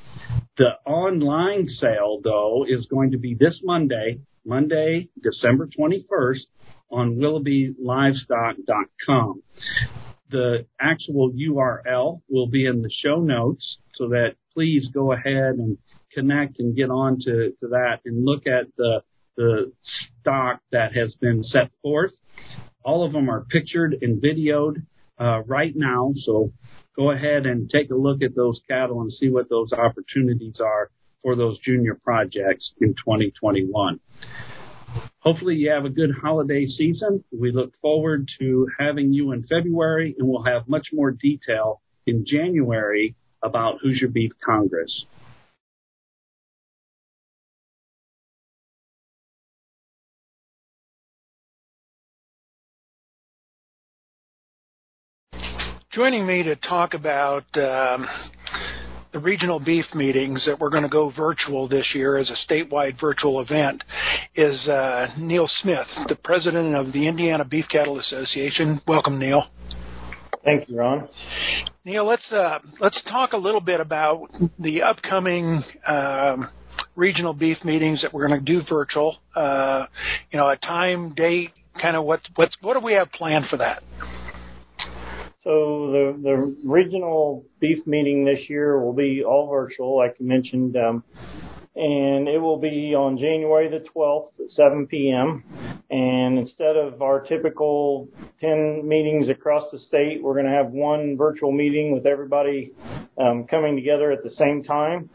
The 0.57 0.77
online 0.85 1.67
sale, 1.79 2.21
though, 2.23 2.67
is 2.67 2.85
going 2.85 3.09
to 3.11 3.17
be 3.17 3.33
this 3.33 3.59
Monday, 3.63 4.19
Monday, 4.45 5.09
December 5.23 5.67
21st, 5.67 6.41
on 6.91 7.15
willoughbylivestock.com. 7.15 9.41
The 10.29 10.67
actual 10.79 11.31
URL 11.31 12.21
will 12.29 12.47
be 12.47 12.67
in 12.67 12.83
the 12.83 12.91
show 13.03 13.21
notes 13.21 13.77
so 13.95 14.09
that 14.09 14.35
please 14.53 14.87
go 14.93 15.13
ahead 15.13 15.55
and 15.55 15.79
connect 16.13 16.59
and 16.59 16.75
get 16.75 16.91
on 16.91 17.17
to, 17.21 17.53
to 17.59 17.69
that 17.69 18.01
and 18.05 18.23
look 18.23 18.45
at 18.45 18.67
the, 18.77 19.01
the 19.35 19.71
stock 20.21 20.61
that 20.71 20.95
has 20.95 21.15
been 21.19 21.43
set 21.43 21.71
forth 21.81 22.11
all 22.83 23.05
of 23.05 23.13
them 23.13 23.29
are 23.29 23.45
pictured 23.49 23.97
and 24.01 24.21
videoed 24.21 24.85
uh, 25.19 25.41
right 25.43 25.73
now. 25.75 26.13
So 26.25 26.51
go 26.95 27.11
ahead 27.11 27.45
and 27.45 27.69
take 27.69 27.91
a 27.91 27.95
look 27.95 28.21
at 28.21 28.35
those 28.35 28.59
cattle 28.69 29.01
and 29.01 29.11
see 29.11 29.29
what 29.29 29.49
those 29.49 29.71
opportunities 29.73 30.55
are 30.59 30.89
for 31.21 31.35
those 31.35 31.59
junior 31.59 31.95
projects 31.95 32.71
in 32.81 32.89
2021. 32.95 33.99
Hopefully 35.19 35.55
you 35.55 35.69
have 35.69 35.85
a 35.85 35.89
good 35.89 36.11
holiday 36.21 36.65
season. 36.65 37.23
We 37.37 37.51
look 37.51 37.73
forward 37.81 38.29
to 38.39 38.67
having 38.79 39.13
you 39.13 39.33
in 39.33 39.43
February 39.43 40.15
and 40.17 40.27
we'll 40.27 40.43
have 40.43 40.67
much 40.67 40.87
more 40.93 41.11
detail 41.11 41.81
in 42.07 42.25
January 42.25 43.15
about 43.43 43.79
Hoosier 43.81 44.07
Beef 44.07 44.31
Congress. 44.43 45.05
Joining 55.91 56.27
me 56.27 56.43
to 56.43 56.55
talk 56.55 56.93
about 56.93 57.45
um, 57.55 58.07
the 59.11 59.17
regional 59.17 59.59
beef 59.59 59.85
meetings 59.95 60.39
that 60.45 60.59
we're 60.59 60.69
going 60.69 60.83
to 60.83 60.89
go 60.89 61.09
virtual 61.09 61.67
this 61.67 61.85
year 61.95 62.17
as 62.17 62.29
a 62.29 62.35
statewide 62.53 62.99
virtual 63.01 63.41
event 63.41 63.81
is 64.35 64.55
uh, 64.67 65.07
Neil 65.17 65.49
Smith, 65.63 65.87
the 66.07 66.13
president 66.13 66.75
of 66.75 66.93
the 66.93 67.07
Indiana 67.07 67.43
Beef 67.43 67.65
Cattle 67.71 67.99
Association. 67.99 68.79
Welcome, 68.87 69.17
Neil. 69.17 69.45
Thank 70.45 70.69
you, 70.69 70.77
Ron. 70.77 71.09
Neil, 71.83 72.07
let's 72.07 72.21
uh, 72.31 72.59
let's 72.79 72.97
talk 73.09 73.33
a 73.33 73.37
little 73.37 73.61
bit 73.61 73.79
about 73.79 74.27
the 74.59 74.83
upcoming. 74.83 75.63
Um, 75.87 76.49
regional 76.95 77.33
beef 77.33 77.57
meetings 77.63 78.01
that 78.03 78.13
we're 78.13 78.27
going 78.27 78.39
to 78.39 78.45
do 78.45 78.61
virtual. 78.69 79.17
Uh, 79.35 79.85
you 80.31 80.37
know, 80.37 80.49
a 80.49 80.55
time, 80.57 81.15
date, 81.15 81.49
kind 81.81 81.95
of 81.95 82.05
what's 82.05 82.25
what's 82.35 82.55
what 82.61 82.75
do 82.75 82.79
we 82.79 82.93
have 82.93 83.11
planned 83.11 83.45
for 83.49 83.57
that? 83.57 83.81
So 85.43 85.91
the 85.91 86.19
the 86.21 86.69
regional 86.69 87.45
beef 87.61 87.85
meeting 87.87 88.25
this 88.25 88.49
year 88.49 88.79
will 88.83 88.93
be 88.93 89.23
all 89.23 89.49
virtual, 89.49 89.95
like 89.95 90.15
you 90.19 90.27
mentioned, 90.27 90.75
um, 90.75 91.03
and 91.75 92.27
it 92.27 92.39
will 92.39 92.59
be 92.59 92.93
on 92.93 93.17
January 93.17 93.69
the 93.69 93.85
12th 93.95 94.31
at 94.37 94.51
7 94.53 94.87
p.m. 94.87 95.43
And 95.89 96.37
instead 96.37 96.75
of 96.75 97.01
our 97.01 97.21
typical 97.21 98.09
10 98.41 98.85
meetings 98.85 99.29
across 99.29 99.63
the 99.71 99.79
state, 99.87 100.21
we're 100.21 100.33
going 100.33 100.45
to 100.45 100.51
have 100.51 100.71
one 100.71 101.15
virtual 101.17 101.53
meeting 101.53 101.93
with 101.93 102.05
everybody 102.05 102.73
um, 103.17 103.45
coming 103.49 103.77
together 103.77 104.11
at 104.11 104.23
the 104.23 104.31
same 104.37 104.63
time. 104.63 105.09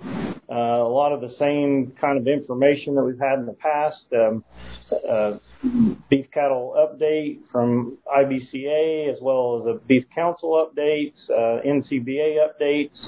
Uh, 0.50 0.54
a 0.54 0.88
lot 0.88 1.12
of 1.12 1.20
the 1.20 1.34
same 1.38 1.92
kind 2.00 2.18
of 2.18 2.26
information 2.26 2.94
that 2.94 3.02
we've 3.02 3.20
had 3.20 3.38
in 3.38 3.46
the 3.46 3.52
past. 3.52 4.04
Um, 4.12 4.44
uh, 5.08 5.38
beef 6.10 6.23
cattle 6.34 6.74
update 6.76 7.38
from 7.50 7.96
IBCA 8.06 9.10
as 9.10 9.18
well 9.22 9.60
as 9.60 9.66
a 9.66 9.86
beef 9.86 10.04
council 10.14 10.66
updates, 10.66 11.14
uh, 11.30 11.62
NCBA 11.64 12.36
updates, 12.44 12.98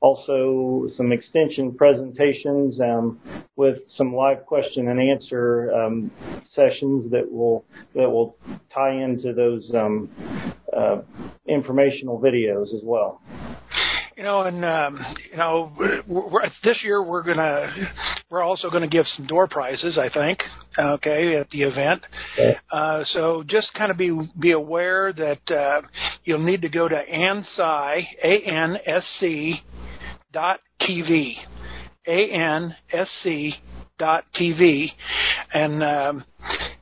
also 0.00 0.88
some 0.96 1.12
extension 1.12 1.74
presentations 1.76 2.80
um, 2.80 3.20
with 3.56 3.76
some 3.96 4.14
live 4.14 4.46
question 4.46 4.88
and 4.88 4.98
answer 4.98 5.70
um, 5.72 6.10
sessions 6.54 7.10
that 7.10 7.30
will 7.30 7.64
that 7.94 8.08
will 8.10 8.36
tie 8.74 8.94
into 8.94 9.34
those 9.34 9.70
um, 9.74 10.08
uh, 10.74 11.02
informational 11.46 12.18
videos 12.18 12.74
as 12.74 12.80
well. 12.82 13.20
You 14.20 14.26
know, 14.26 14.42
and 14.42 14.62
um, 14.66 15.00
you 15.32 15.38
know, 15.38 15.72
this 16.62 16.76
year 16.84 17.02
we're 17.02 17.22
gonna 17.22 17.72
we're 18.28 18.42
also 18.42 18.68
to 18.82 18.86
give 18.86 19.06
some 19.16 19.26
door 19.26 19.48
prizes. 19.48 19.96
I 19.96 20.10
think, 20.10 20.40
okay, 20.78 21.36
at 21.36 21.48
the 21.48 21.62
event. 21.62 22.02
Uh, 22.70 23.02
so 23.14 23.42
just 23.48 23.68
kind 23.72 23.90
of 23.90 23.96
be 23.96 24.10
be 24.38 24.50
aware 24.50 25.14
that 25.14 25.50
uh, 25.50 25.80
you'll 26.26 26.44
need 26.44 26.60
to 26.60 26.68
go 26.68 26.86
to 26.86 27.02
ANSI 27.02 28.02
A 28.22 28.40
N 28.46 28.76
S 28.84 29.02
C 29.20 29.54
dot 30.34 30.60
TV, 30.82 31.36
A 32.06 32.30
N 32.30 32.76
S 32.92 33.08
C 33.24 33.54
dot 33.98 34.24
TV, 34.38 34.88
and 35.54 35.82
um, 35.82 36.24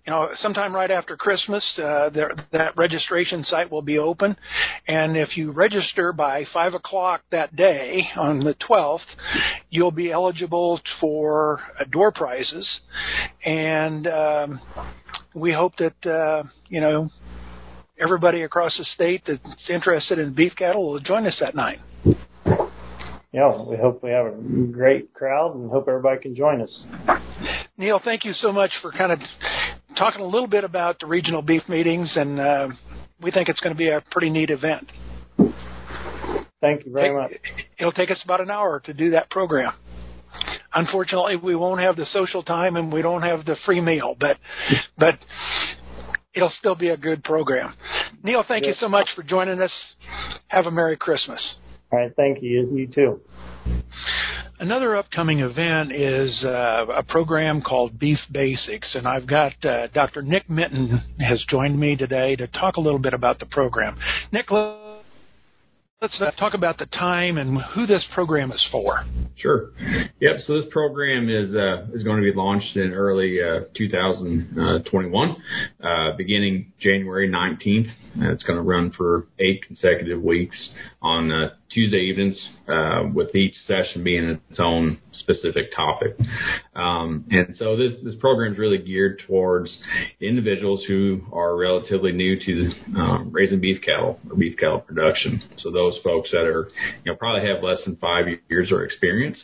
you 0.06 0.12
know, 0.12 0.28
sometime 0.40 0.74
right 0.74 0.90
after 0.90 1.16
Christmas, 1.16 1.62
uh, 1.76 2.08
there, 2.10 2.34
that 2.52 2.76
registration 2.76 3.44
site 3.50 3.70
will 3.70 3.82
be 3.82 3.98
open, 3.98 4.36
and 4.86 5.16
if 5.16 5.36
you 5.36 5.50
register 5.50 6.12
by 6.12 6.44
five 6.52 6.74
o'clock 6.74 7.20
that 7.30 7.54
day 7.54 8.08
on 8.16 8.40
the 8.40 8.54
12th, 8.68 9.00
you'll 9.70 9.90
be 9.90 10.10
eligible 10.10 10.80
for 11.00 11.60
uh, 11.78 11.84
door 11.90 12.10
prizes, 12.10 12.66
and 13.44 14.06
um, 14.06 14.60
we 15.34 15.52
hope 15.52 15.74
that 15.78 16.06
uh, 16.10 16.42
you 16.68 16.80
know 16.80 17.10
everybody 18.00 18.42
across 18.42 18.72
the 18.78 18.86
state 18.94 19.22
that's 19.26 19.40
interested 19.68 20.18
in 20.18 20.32
beef 20.32 20.52
cattle 20.56 20.90
will 20.90 21.00
join 21.00 21.26
us 21.26 21.34
that 21.40 21.54
night 21.54 21.80
yeah, 23.32 23.62
we 23.62 23.76
hope 23.76 24.02
we 24.02 24.10
have 24.10 24.26
a 24.26 24.36
great 24.72 25.12
crowd 25.12 25.54
and 25.54 25.70
hope 25.70 25.86
everybody 25.88 26.20
can 26.20 26.34
join 26.34 26.62
us. 26.62 26.70
Neil, 27.76 28.00
thank 28.02 28.24
you 28.24 28.32
so 28.40 28.52
much 28.52 28.70
for 28.80 28.90
kind 28.90 29.12
of 29.12 29.18
talking 29.96 30.20
a 30.22 30.26
little 30.26 30.46
bit 30.46 30.64
about 30.64 30.98
the 31.00 31.06
regional 31.06 31.42
beef 31.42 31.62
meetings, 31.68 32.08
and 32.14 32.40
uh, 32.40 32.68
we 33.20 33.30
think 33.30 33.48
it's 33.48 33.60
going 33.60 33.74
to 33.74 33.78
be 33.78 33.88
a 33.88 34.02
pretty 34.10 34.30
neat 34.30 34.50
event. 34.50 34.88
Thank 36.60 36.86
you 36.86 36.92
very 36.92 37.14
much. 37.14 37.32
It'll 37.78 37.92
take 37.92 38.10
us 38.10 38.18
about 38.24 38.40
an 38.40 38.50
hour 38.50 38.80
to 38.86 38.92
do 38.92 39.10
that 39.10 39.30
program. 39.30 39.74
Unfortunately, 40.74 41.36
we 41.36 41.54
won't 41.54 41.80
have 41.80 41.96
the 41.96 42.06
social 42.12 42.42
time 42.42 42.76
and 42.76 42.92
we 42.92 43.02
don't 43.02 43.22
have 43.22 43.44
the 43.44 43.56
free 43.64 43.80
meal, 43.80 44.16
but 44.18 44.36
but 44.98 45.18
it'll 46.34 46.52
still 46.58 46.74
be 46.74 46.88
a 46.88 46.96
good 46.96 47.24
program. 47.24 47.74
Neil, 48.22 48.44
thank 48.46 48.64
yes. 48.64 48.74
you 48.74 48.86
so 48.86 48.88
much 48.88 49.08
for 49.14 49.22
joining 49.22 49.60
us. 49.60 49.70
Have 50.48 50.66
a 50.66 50.70
Merry 50.70 50.96
Christmas. 50.96 51.40
All 51.90 51.98
right, 51.98 52.12
thank 52.16 52.42
you. 52.42 52.68
You 52.74 52.86
too. 52.86 53.20
Another 54.60 54.96
upcoming 54.96 55.40
event 55.40 55.92
is 55.92 56.32
uh, 56.42 56.86
a 56.96 57.02
program 57.02 57.62
called 57.62 57.98
Beef 57.98 58.18
Basics, 58.30 58.88
and 58.94 59.06
I've 59.06 59.26
got 59.26 59.52
uh, 59.64 59.86
Dr. 59.94 60.22
Nick 60.22 60.50
Minton 60.50 61.00
has 61.20 61.42
joined 61.48 61.78
me 61.78 61.94
today 61.94 62.34
to 62.36 62.48
talk 62.48 62.76
a 62.76 62.80
little 62.80 62.98
bit 62.98 63.14
about 63.14 63.38
the 63.38 63.46
program. 63.46 63.96
Nick, 64.32 64.50
Let's 66.00 66.14
uh, 66.20 66.30
talk 66.38 66.54
about 66.54 66.78
the 66.78 66.86
time 66.86 67.38
and 67.38 67.60
who 67.74 67.84
this 67.84 68.04
program 68.14 68.52
is 68.52 68.64
for. 68.70 69.04
Sure. 69.34 69.70
Yep. 70.20 70.36
So 70.46 70.60
this 70.60 70.70
program 70.70 71.28
is 71.28 71.52
uh, 71.52 71.92
is 71.92 72.04
going 72.04 72.18
to 72.18 72.22
be 72.22 72.32
launched 72.36 72.76
in 72.76 72.92
early 72.92 73.38
uh, 73.42 73.62
2021, 73.76 75.36
uh, 75.82 76.16
beginning 76.16 76.72
January 76.80 77.28
19th. 77.28 77.90
it's 78.16 78.44
going 78.44 78.58
to 78.58 78.62
run 78.62 78.92
for 78.96 79.26
eight 79.40 79.60
consecutive 79.66 80.22
weeks 80.22 80.56
on 81.00 81.30
uh, 81.30 81.50
Tuesday 81.72 81.98
evenings, 81.98 82.36
uh, 82.68 83.02
with 83.14 83.34
each 83.34 83.54
session 83.66 84.02
being 84.02 84.40
its 84.50 84.58
own 84.58 84.98
specific 85.20 85.74
topic. 85.74 86.16
Um, 86.74 87.24
and 87.30 87.54
so 87.58 87.76
this 87.76 87.92
this 88.02 88.14
program 88.20 88.52
is 88.52 88.58
really 88.58 88.78
geared 88.78 89.22
towards 89.26 89.70
individuals 90.20 90.82
who 90.88 91.20
are 91.32 91.56
relatively 91.56 92.12
new 92.12 92.38
to 92.44 92.70
um, 92.98 93.30
raising 93.32 93.60
beef 93.60 93.80
cattle 93.84 94.18
or 94.28 94.36
beef 94.36 94.58
cattle 94.58 94.80
production. 94.80 95.42
So 95.58 95.70
those 95.70 95.94
folks 96.02 96.30
that 96.32 96.46
are 96.46 96.68
you 97.04 97.12
know 97.12 97.16
probably 97.16 97.48
have 97.48 97.62
less 97.62 97.78
than 97.84 97.96
five 97.96 98.26
years 98.48 98.70
or 98.72 98.84
experience, 98.84 99.38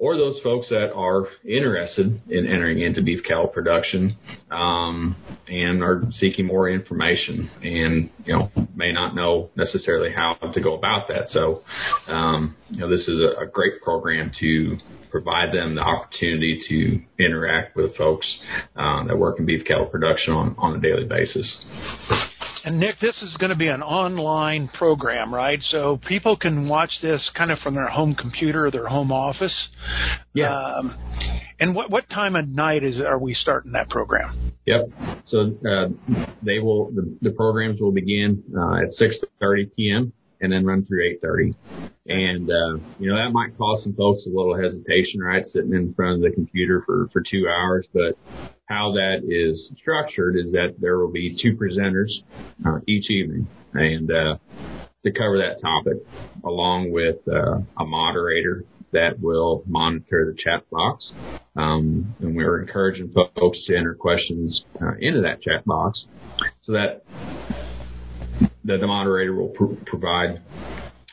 or 0.00 0.16
those 0.16 0.36
folks 0.42 0.66
that 0.70 0.90
are 0.94 1.26
interested 1.44 2.06
in 2.30 2.46
entering 2.46 2.80
into 2.80 3.02
beef 3.02 3.22
cattle 3.22 3.46
production 3.46 4.16
um, 4.50 5.14
and 5.46 5.82
are 5.82 6.02
seeking 6.18 6.46
more 6.46 6.68
information 6.70 7.50
and 7.62 8.10
you 8.24 8.32
know 8.32 8.50
may 8.74 8.92
not 8.92 9.14
know 9.14 9.50
necessarily 9.56 10.10
how 10.12 10.34
to 10.54 10.60
go 10.60 10.74
about 10.74 11.06
that. 11.08 11.28
So 11.32 11.62
um, 12.08 12.56
you 12.70 12.80
know 12.80 12.90
this 12.90 13.06
is 13.06 13.20
a, 13.20 13.42
a 13.42 13.46
great 13.46 13.82
program 13.82 14.32
to 14.40 14.78
provide 15.10 15.52
them 15.52 15.74
the 15.74 15.82
opportunity 15.82 16.62
to 16.68 17.24
interact 17.24 17.76
with 17.76 17.94
folks 17.96 18.26
um, 18.76 19.06
that 19.06 19.18
work 19.18 19.38
in 19.38 19.44
beef 19.44 19.66
cattle 19.66 19.86
production 19.86 20.32
on, 20.32 20.54
on 20.58 20.76
a 20.76 20.80
daily 20.80 21.04
basis. 21.04 21.46
And 22.64 22.78
Nick, 22.78 23.00
this 23.00 23.14
is 23.22 23.34
going 23.38 23.50
to 23.50 23.56
be 23.56 23.68
an 23.68 23.82
online 23.82 24.68
program, 24.68 25.34
right? 25.34 25.58
So 25.70 25.98
people 26.06 26.36
can 26.36 26.68
watch 26.68 26.90
this 27.00 27.20
kind 27.34 27.50
of 27.50 27.58
from 27.60 27.74
their 27.74 27.88
home 27.88 28.14
computer 28.14 28.66
or 28.66 28.70
their 28.70 28.86
home 28.86 29.10
office. 29.10 29.52
Yeah. 30.34 30.54
Um, 30.54 30.96
and 31.58 31.74
what 31.74 31.90
what 31.90 32.08
time 32.10 32.36
of 32.36 32.48
night 32.48 32.84
is 32.84 32.96
are 33.00 33.18
we 33.18 33.34
starting 33.34 33.72
that 33.72 33.88
program? 33.88 34.52
Yep. 34.66 34.90
So 35.26 35.56
uh, 35.66 35.88
they 36.42 36.58
will 36.58 36.90
the, 36.90 37.16
the 37.22 37.30
programs 37.30 37.80
will 37.80 37.92
begin 37.92 38.42
uh, 38.56 38.76
at 38.76 38.90
6:30 39.00 39.74
p.m. 39.74 40.12
and 40.40 40.52
then 40.52 40.64
run 40.64 40.84
through 40.84 41.16
8:30. 41.22 41.54
And 42.06 42.50
uh, 42.50 42.84
you 42.98 43.10
know 43.10 43.16
that 43.16 43.30
might 43.32 43.56
cause 43.56 43.82
some 43.84 43.94
folks 43.94 44.22
a 44.26 44.28
little 44.28 44.56
hesitation, 44.56 45.20
right? 45.20 45.44
Sitting 45.52 45.72
in 45.72 45.94
front 45.94 46.16
of 46.16 46.20
the 46.20 46.34
computer 46.34 46.82
for 46.84 47.08
for 47.12 47.22
two 47.22 47.46
hours, 47.48 47.86
but 47.94 48.18
how 48.70 48.92
that 48.92 49.24
is 49.26 49.68
structured 49.80 50.36
is 50.36 50.52
that 50.52 50.76
there 50.78 50.98
will 50.98 51.10
be 51.10 51.36
two 51.42 51.56
presenters 51.56 52.10
uh, 52.64 52.78
each 52.86 53.10
evening, 53.10 53.48
and 53.74 54.10
uh, 54.10 54.36
to 55.04 55.10
cover 55.10 55.38
that 55.38 55.60
topic, 55.60 55.98
along 56.44 56.92
with 56.92 57.16
uh, 57.28 57.58
a 57.78 57.84
moderator 57.84 58.64
that 58.92 59.20
will 59.20 59.64
monitor 59.66 60.32
the 60.32 60.40
chat 60.40 60.68
box. 60.70 61.04
Um, 61.56 62.14
and 62.20 62.36
we're 62.36 62.62
encouraging 62.62 63.12
folks 63.12 63.58
to 63.66 63.76
enter 63.76 63.94
questions 63.94 64.62
uh, 64.80 64.92
into 65.00 65.20
that 65.22 65.42
chat 65.42 65.64
box 65.64 66.04
so 66.64 66.72
that 66.72 67.02
that 68.64 68.78
the 68.80 68.86
moderator 68.86 69.34
will 69.34 69.48
pr- 69.48 69.74
provide 69.86 70.40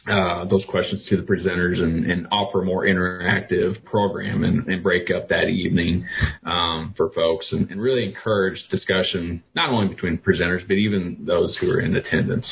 uh, 0.08 0.46
those 0.46 0.63
questions 0.70 1.02
to 1.10 1.17
the 1.17 1.24
presenters 1.24 1.82
and, 1.82 2.10
and, 2.10 2.28
offer 2.32 2.62
a 2.62 2.65
more 2.65 2.86
interactive 2.86 3.84
program 3.84 4.43
and, 4.43 4.67
and 4.67 4.84
break 4.84 5.10
up 5.12 5.30
that 5.30 5.46
evening 5.46 6.06
um, 6.46 6.93
for 6.96 7.12
folks 7.13 7.46
and, 7.52 7.70
and, 7.72 7.82
really 7.82 8.06
encourage 8.06 8.60
discussion 8.70 9.43
not 9.56 9.70
only 9.70 9.88
between 9.88 10.17
presenters 10.17 10.65
but 10.67 10.74
even 10.74 11.24
those 11.26 11.56
who 11.60 11.70
are 11.70 11.80
in 11.80 11.96
attendance. 11.96 12.46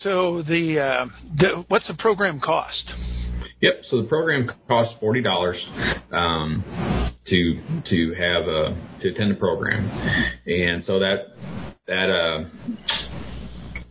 So 0.00 0.42
the, 0.46 0.78
uh, 0.80 1.06
the 1.38 1.64
what's 1.68 1.86
the 1.88 1.94
program 1.94 2.40
cost? 2.40 2.84
Yep. 3.60 3.72
So 3.90 4.02
the 4.02 4.08
program 4.08 4.50
costs 4.68 4.94
forty 5.00 5.22
dollars 5.22 5.56
um, 6.12 6.62
to 7.26 7.54
to 7.88 8.14
have 8.14 8.46
a 8.46 9.00
to 9.02 9.08
attend 9.08 9.30
the 9.30 9.36
program, 9.38 9.88
and 10.46 10.84
so 10.86 10.98
that 10.98 11.16
that 11.86 12.10
uh, 12.10 12.44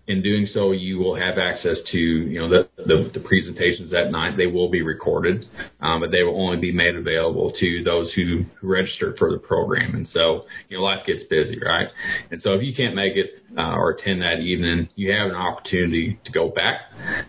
in 0.05 0.21
doing 0.21 0.47
so, 0.53 0.71
you 0.71 0.97
will 0.99 1.15
have 1.15 1.37
access 1.37 1.77
to 1.91 1.97
you 1.97 2.39
know 2.39 2.49
the 2.49 2.69
the, 2.77 3.11
the 3.13 3.19
presentations 3.21 3.91
that 3.91 4.11
night. 4.11 4.35
They 4.35 4.47
will 4.47 4.69
be 4.69 4.81
recorded, 4.81 5.45
um, 5.79 6.01
but 6.01 6.11
they 6.11 6.23
will 6.23 6.39
only 6.39 6.57
be 6.57 6.73
made 6.73 6.95
available 6.95 7.53
to 7.57 7.83
those 7.83 8.11
who, 8.13 8.45
registered 8.61 9.17
for 9.17 9.31
the 9.31 9.37
program. 9.37 9.95
And 9.95 10.07
so 10.13 10.45
you 10.67 10.77
know 10.77 10.83
life 10.83 11.05
gets 11.07 11.23
busy, 11.29 11.59
right? 11.59 11.87
And 12.31 12.41
so 12.43 12.53
if 12.53 12.63
you 12.63 12.73
can't 12.75 12.95
make 12.95 13.13
it 13.15 13.31
uh, 13.57 13.75
or 13.75 13.91
attend 13.91 14.21
that 14.21 14.39
evening, 14.39 14.89
you 14.95 15.11
have 15.13 15.29
an 15.29 15.35
opportunity 15.35 16.19
to 16.25 16.31
go 16.31 16.49
back, 16.49 16.81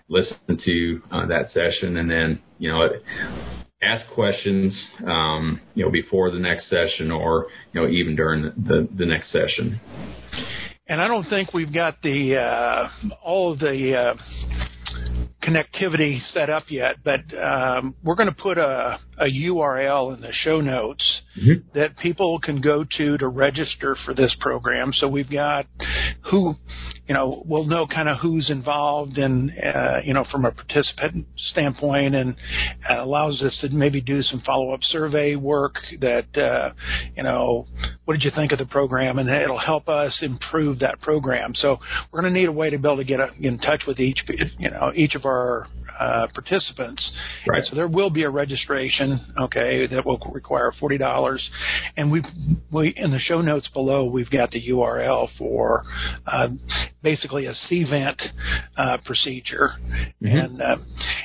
listen 0.08 0.36
to 0.64 1.02
uh, 1.12 1.26
that 1.26 1.52
session, 1.54 1.96
and 1.96 2.10
then 2.10 2.40
you 2.58 2.70
know. 2.70 2.88
ask 3.82 4.06
questions, 4.14 4.72
um, 5.06 5.60
you 5.74 5.84
know, 5.84 5.90
before 5.90 6.30
the 6.30 6.38
next 6.38 6.64
session 6.70 7.10
or, 7.10 7.48
you 7.74 7.82
know, 7.82 7.86
even 7.86 8.16
during 8.16 8.40
the, 8.40 8.50
the, 8.56 8.88
the 8.96 9.04
next 9.04 9.30
session 9.30 9.78
and 10.86 11.00
I 11.00 11.08
don't 11.08 11.28
think 11.30 11.54
we've 11.54 11.72
got 11.72 12.00
the 12.02 12.36
uh, 12.36 12.88
all 13.22 13.52
of 13.52 13.58
the 13.58 13.96
uh, 13.96 14.14
connectivity 15.44 16.20
set 16.32 16.48
up 16.48 16.64
yet, 16.70 16.96
but 17.04 17.20
um, 17.38 17.94
we're 18.02 18.14
going 18.14 18.28
to 18.28 18.34
put 18.34 18.58
a, 18.58 18.98
a, 19.18 19.24
URL 19.24 20.14
in 20.14 20.20
the 20.20 20.32
show 20.44 20.60
notes 20.60 21.04
mm-hmm. 21.38 21.68
that 21.78 21.98
people 21.98 22.38
can 22.40 22.60
go 22.60 22.84
to 22.96 23.18
to 23.18 23.28
register 23.28 23.96
for 24.04 24.14
this 24.14 24.34
program. 24.40 24.92
So 24.98 25.06
we've 25.08 25.30
got 25.30 25.66
who, 26.30 26.54
you 27.06 27.14
know, 27.14 27.42
we'll 27.46 27.64
know 27.64 27.86
kind 27.86 28.08
of 28.08 28.18
who's 28.18 28.48
involved 28.48 29.18
and, 29.18 29.50
uh, 29.50 29.98
you 30.04 30.14
know, 30.14 30.24
from 30.30 30.44
a 30.44 30.50
participant 30.50 31.26
standpoint 31.50 32.14
and 32.14 32.36
uh, 32.88 33.02
allows 33.02 33.42
us 33.42 33.52
to 33.60 33.68
maybe 33.68 34.00
do 34.00 34.22
some 34.22 34.42
follow 34.46 34.72
up 34.72 34.80
survey 34.90 35.36
work 35.36 35.74
that, 36.00 36.26
uh, 36.36 36.72
you 37.16 37.22
know, 37.22 37.66
what 38.04 38.14
did 38.14 38.24
you 38.24 38.30
think 38.34 38.52
of 38.52 38.58
the 38.58 38.66
program? 38.66 39.18
And 39.18 39.28
it'll 39.28 39.58
help 39.58 39.88
us 39.88 40.12
improve 40.22 40.78
that 40.78 41.00
program. 41.00 41.54
So 41.60 41.78
we're 42.10 42.22
going 42.22 42.32
to 42.32 42.40
need 42.40 42.48
a 42.48 42.52
way 42.52 42.70
to 42.70 42.78
be 42.78 42.88
able 42.88 42.96
to 42.98 43.04
get, 43.04 43.20
a, 43.20 43.28
get 43.40 43.52
in 43.52 43.58
touch 43.58 43.82
with 43.86 44.00
each, 44.00 44.18
you 44.58 44.70
know, 44.70 44.92
each 44.94 45.14
of 45.14 45.24
our 45.24 45.33
uh, 45.98 46.26
participants. 46.34 47.02
Right. 47.46 47.62
So 47.70 47.76
there 47.76 47.88
will 47.88 48.10
be 48.10 48.24
a 48.24 48.30
registration, 48.30 49.20
okay, 49.40 49.86
that 49.86 50.04
will 50.04 50.18
require 50.32 50.72
forty 50.80 50.98
dollars, 50.98 51.42
and 51.96 52.10
we 52.10 52.22
we 52.70 52.94
in 52.96 53.10
the 53.10 53.18
show 53.18 53.40
notes 53.40 53.68
below 53.72 54.04
we've 54.04 54.30
got 54.30 54.50
the 54.50 54.60
URL 54.70 55.28
for 55.38 55.84
uh, 56.26 56.48
basically 57.02 57.46
a 57.46 57.54
CVent 57.70 58.16
uh, 58.76 58.96
procedure. 59.04 59.72
Mm-hmm. 60.22 60.26
And 60.26 60.62
uh, 60.62 60.76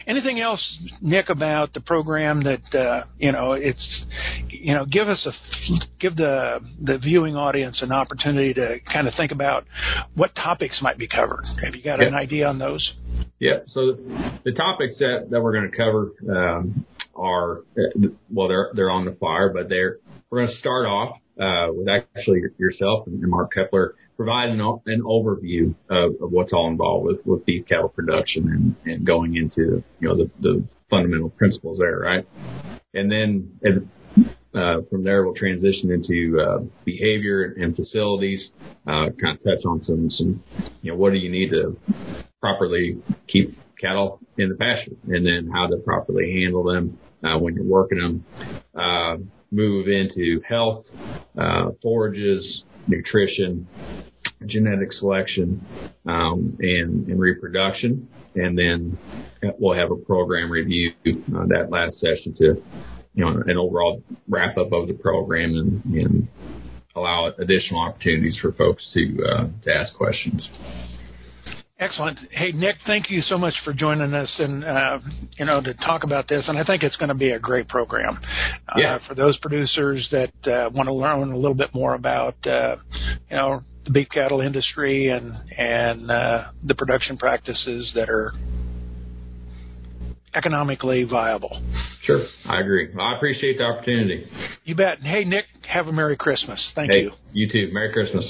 anything 0.07 0.39
else, 0.39 0.61
Nick, 1.01 1.29
about 1.29 1.73
the 1.73 1.81
program 1.81 2.43
that 2.43 2.79
uh, 2.79 3.05
you 3.17 3.31
know 3.31 3.53
it's 3.53 3.79
you 4.49 4.73
know 4.75 4.85
give 4.85 5.09
us 5.09 5.25
a 5.25 5.31
give 5.99 6.15
the 6.15 6.59
the 6.83 6.97
viewing 6.97 7.35
audience 7.35 7.77
an 7.81 7.91
opportunity 7.91 8.53
to 8.53 8.77
kind 8.91 9.07
of 9.07 9.13
think 9.15 9.31
about 9.31 9.65
what 10.15 10.35
topics 10.35 10.75
might 10.81 10.97
be 10.97 11.07
covered. 11.07 11.45
Have 11.63 11.75
you 11.75 11.83
got 11.83 12.03
an 12.03 12.13
idea 12.13 12.47
on 12.47 12.59
those? 12.59 12.87
Yeah. 13.39 13.59
So 13.73 13.93
the 14.43 14.51
topics 14.51 14.95
that, 14.99 15.27
that 15.31 15.41
we're 15.41 15.53
going 15.53 15.71
to 15.71 15.77
cover 15.77 16.11
um, 16.29 16.85
are 17.15 17.61
well, 18.29 18.47
they're 18.47 18.69
they're 18.75 18.91
on 18.91 19.05
the 19.05 19.13
fire, 19.13 19.51
but 19.53 19.69
they're 19.69 19.97
we're 20.29 20.45
going 20.45 20.51
to 20.53 20.59
start 20.59 20.85
off 20.85 21.17
uh, 21.39 21.71
with 21.71 21.87
actually 21.87 22.41
yourself 22.57 23.07
and 23.07 23.21
Mark 23.21 23.53
Kepler 23.53 23.95
provide 24.17 24.49
an, 24.49 24.59
an 24.59 25.01
overview 25.03 25.73
of, 25.89 26.21
of 26.21 26.31
what's 26.31 26.51
all 26.51 26.69
involved 26.69 27.05
with, 27.05 27.25
with 27.25 27.45
beef 27.45 27.65
cattle 27.65 27.87
production 27.87 28.75
and, 28.85 28.93
and 28.93 29.05
going 29.05 29.35
into 29.35 29.81
you 29.99 30.07
know 30.07 30.17
the, 30.17 30.29
the 30.41 30.63
fundamental 30.89 31.29
principles 31.29 31.79
there, 31.79 31.99
right? 31.99 32.27
And 32.93 33.09
then 33.09 33.51
uh, 34.53 34.81
from 34.89 35.03
there, 35.03 35.23
we'll 35.23 35.35
transition 35.35 35.91
into 35.91 36.41
uh, 36.41 36.63
behavior 36.83 37.55
and 37.57 37.75
facilities. 37.75 38.39
Uh, 38.85 39.09
kind 39.21 39.37
of 39.37 39.43
touch 39.43 39.63
on 39.65 39.83
some 39.85 40.09
some 40.09 40.43
you 40.81 40.91
know 40.91 40.97
what 40.97 41.13
do 41.13 41.19
you 41.19 41.31
need 41.31 41.51
to 41.51 41.77
properly 42.41 43.01
keep 43.27 43.57
cattle 43.79 44.19
in 44.37 44.49
the 44.49 44.55
pasture, 44.55 44.91
and 45.07 45.25
then 45.25 45.49
how 45.53 45.67
to 45.67 45.77
properly 45.77 46.31
handle 46.41 46.63
them 46.63 46.97
uh, 47.23 47.37
when 47.37 47.55
you're 47.55 47.63
working 47.63 47.97
them. 47.97 48.25
Uh, 48.75 49.17
move 49.51 49.87
into 49.87 50.41
health, 50.47 50.85
uh, 51.37 51.71
forages, 51.81 52.63
nutrition, 52.87 53.67
genetic 54.45 54.91
selection, 54.93 55.65
um, 56.05 56.57
and, 56.59 57.07
and 57.07 57.19
reproduction. 57.19 58.07
And 58.35 58.57
then 58.57 58.97
we'll 59.57 59.77
have 59.77 59.91
a 59.91 59.95
program 59.95 60.51
review 60.51 60.91
uh, 61.07 61.47
that 61.47 61.69
last 61.71 61.95
session 61.99 62.35
to, 62.37 62.61
you 63.15 63.25
know, 63.25 63.41
an 63.45 63.57
overall 63.57 64.03
wrap 64.27 64.57
up 64.57 64.71
of 64.71 64.87
the 64.87 64.93
program 64.93 65.55
and, 65.55 65.95
and 65.95 66.27
allow 66.95 67.31
additional 67.39 67.81
opportunities 67.81 68.35
for 68.41 68.51
folks 68.53 68.83
to 68.93 69.17
uh, 69.23 69.47
to 69.63 69.73
ask 69.73 69.93
questions. 69.95 70.47
Excellent. 71.79 72.19
Hey, 72.31 72.51
Nick, 72.51 72.75
thank 72.85 73.09
you 73.09 73.21
so 73.29 73.37
much 73.37 73.53
for 73.63 73.71
joining 73.71 74.13
us 74.13 74.29
and, 74.37 74.65
uh, 74.65 74.99
you 75.37 75.45
know, 75.45 75.61
to 75.61 75.73
talk 75.75 76.03
about 76.03 76.27
this. 76.27 76.43
And 76.45 76.57
I 76.57 76.65
think 76.65 76.83
it's 76.83 76.97
going 76.97 77.07
to 77.07 77.15
be 77.15 77.29
a 77.29 77.39
great 77.39 77.69
program 77.69 78.19
uh, 78.67 78.73
yeah. 78.75 78.99
for 79.07 79.15
those 79.15 79.37
producers 79.37 80.05
that 80.11 80.33
uh, 80.45 80.69
want 80.71 80.87
to 80.87 80.93
learn 80.93 81.31
a 81.31 81.37
little 81.37 81.55
bit 81.55 81.73
more 81.73 81.93
about, 81.93 82.35
uh, 82.45 82.75
you 83.29 83.37
know, 83.37 83.63
the 83.85 83.91
beef 83.91 84.09
cattle 84.13 84.41
industry 84.41 85.07
and, 85.07 85.33
and 85.57 86.11
uh, 86.11 86.49
the 86.65 86.75
production 86.75 87.17
practices 87.17 87.89
that 87.95 88.09
are 88.09 88.33
economically 90.35 91.05
viable. 91.05 91.61
Sure, 92.03 92.25
I 92.45 92.59
agree. 92.59 92.89
I 92.99 93.15
appreciate 93.15 93.57
the 93.57 93.63
opportunity. 93.63 94.29
You 94.65 94.75
bet. 94.75 94.99
Hey, 95.01 95.23
Nick, 95.23 95.45
have 95.67 95.87
a 95.87 95.93
Merry 95.93 96.17
Christmas. 96.17 96.59
Thank 96.75 96.91
hey, 96.91 97.03
you. 97.03 97.11
You 97.31 97.49
too. 97.49 97.73
Merry 97.73 97.93
Christmas. 97.93 98.25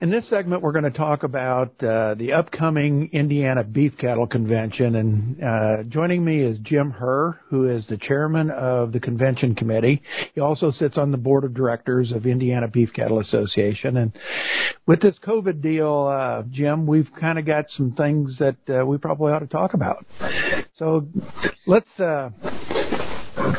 In 0.00 0.10
this 0.10 0.22
segment, 0.30 0.62
we're 0.62 0.72
going 0.72 0.84
to 0.84 0.96
talk 0.96 1.24
about 1.24 1.70
uh, 1.82 2.14
the 2.14 2.32
upcoming 2.32 3.10
Indiana 3.12 3.64
Beef 3.64 3.92
Cattle 3.98 4.28
Convention. 4.28 4.94
And 4.94 5.42
uh, 5.42 5.82
joining 5.88 6.24
me 6.24 6.40
is 6.40 6.56
Jim 6.62 6.92
Herr, 6.92 7.40
who 7.50 7.68
is 7.68 7.84
the 7.88 7.96
chairman 7.96 8.50
of 8.50 8.92
the 8.92 9.00
convention 9.00 9.56
committee. 9.56 10.00
He 10.36 10.40
also 10.40 10.70
sits 10.70 10.96
on 10.96 11.10
the 11.10 11.18
board 11.18 11.42
of 11.42 11.52
directors 11.52 12.12
of 12.12 12.26
Indiana 12.26 12.68
Beef 12.68 12.90
Cattle 12.94 13.18
Association. 13.18 13.96
And 13.96 14.12
with 14.86 15.00
this 15.00 15.16
COVID 15.26 15.60
deal, 15.60 16.06
uh, 16.06 16.42
Jim, 16.48 16.86
we've 16.86 17.10
kind 17.20 17.36
of 17.36 17.44
got 17.44 17.64
some 17.76 17.92
things 17.96 18.36
that 18.38 18.56
uh, 18.70 18.86
we 18.86 18.98
probably 18.98 19.32
ought 19.32 19.40
to 19.40 19.46
talk 19.48 19.74
about. 19.74 20.06
So 20.78 21.08
let's 21.66 21.98
uh, 21.98 22.30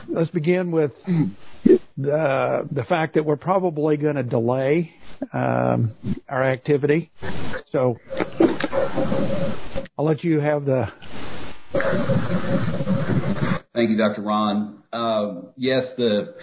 let's 0.08 0.32
begin 0.32 0.72
with 0.72 0.91
the 1.98 2.65
the 2.72 2.84
fact 2.88 3.15
that 3.15 3.26
we're 3.26 3.36
probably 3.36 3.98
going 3.98 4.15
to 4.15 4.24
delay 4.24 4.93
um, 5.34 5.96
our 6.28 6.44
activity. 6.44 7.12
So 7.72 7.98
I'll 9.98 10.06
let 10.06 10.24
you 10.24 10.40
have 10.40 10.66
the. 10.66 10.86
Thank 13.74 13.92
you, 13.92 13.98
Dr. 13.98 14.22
Ron. 14.24 14.84
Uh, 14.92 15.42
yes, 15.56 15.84
the 15.98 16.34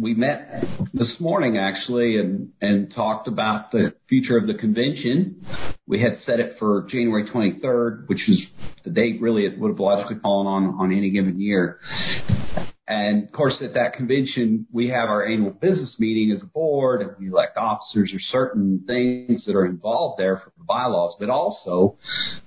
we 0.00 0.14
met 0.14 0.64
this 0.94 1.20
morning 1.20 1.58
actually 1.58 2.18
and 2.18 2.50
and 2.62 2.94
talked 2.94 3.28
about 3.28 3.72
the 3.72 3.92
future 4.08 4.38
of 4.38 4.46
the 4.46 4.54
convention. 4.54 5.44
We 5.86 6.00
had 6.00 6.18
set 6.24 6.40
it 6.40 6.56
for 6.58 6.86
January 6.90 7.28
23rd, 7.28 8.08
which 8.08 8.26
is 8.26 8.38
the 8.84 8.90
date 8.90 9.20
really 9.20 9.44
it 9.44 9.58
would 9.58 9.68
have 9.68 9.78
logically 9.78 10.16
fallen 10.22 10.46
on 10.46 10.80
on 10.80 10.92
any 10.96 11.10
given 11.10 11.40
year. 11.40 11.78
And 12.92 13.24
of 13.24 13.32
course, 13.32 13.54
at 13.62 13.72
that 13.72 13.94
convention, 13.94 14.66
we 14.70 14.88
have 14.88 15.08
our 15.08 15.26
annual 15.26 15.52
business 15.52 15.94
meeting 15.98 16.30
as 16.36 16.42
a 16.42 16.46
board, 16.46 17.00
and 17.00 17.12
we 17.18 17.28
elect 17.28 17.56
officers. 17.56 18.10
There's 18.12 18.28
certain 18.30 18.84
things 18.86 19.42
that 19.46 19.56
are 19.56 19.64
involved 19.64 20.20
there 20.20 20.42
for 20.44 20.52
the 20.58 20.64
bylaws, 20.64 21.14
but 21.18 21.30
also 21.30 21.96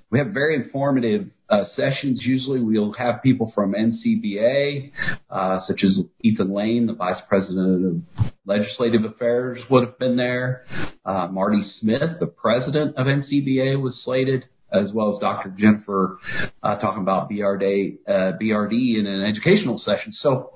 we 0.08 0.20
have 0.20 0.28
very 0.28 0.54
informative 0.54 1.30
uh, 1.48 1.64
sessions. 1.74 2.20
Usually, 2.22 2.60
we'll 2.60 2.92
have 2.92 3.24
people 3.24 3.50
from 3.56 3.74
NCBA, 3.74 4.92
uh, 5.30 5.60
such 5.66 5.80
as 5.84 5.98
Ethan 6.22 6.54
Lane, 6.54 6.86
the 6.86 6.94
vice 6.94 7.20
president 7.28 8.04
of 8.16 8.26
legislative 8.44 9.04
affairs, 9.04 9.58
would 9.68 9.84
have 9.84 9.98
been 9.98 10.16
there. 10.16 10.64
Uh, 11.04 11.26
Marty 11.26 11.62
Smith, 11.80 12.20
the 12.20 12.26
president 12.26 12.96
of 12.96 13.08
NCBA, 13.08 13.82
was 13.82 14.00
slated 14.04 14.44
as 14.72 14.92
well 14.92 15.14
as 15.14 15.20
Dr. 15.20 15.54
Jennifer 15.58 16.18
uh, 16.62 16.76
talking 16.76 17.02
about 17.02 17.30
BRD, 17.30 17.98
uh, 18.06 18.32
BRD 18.40 18.98
in 18.98 19.06
an 19.06 19.24
educational 19.24 19.80
session. 19.84 20.14
So 20.22 20.52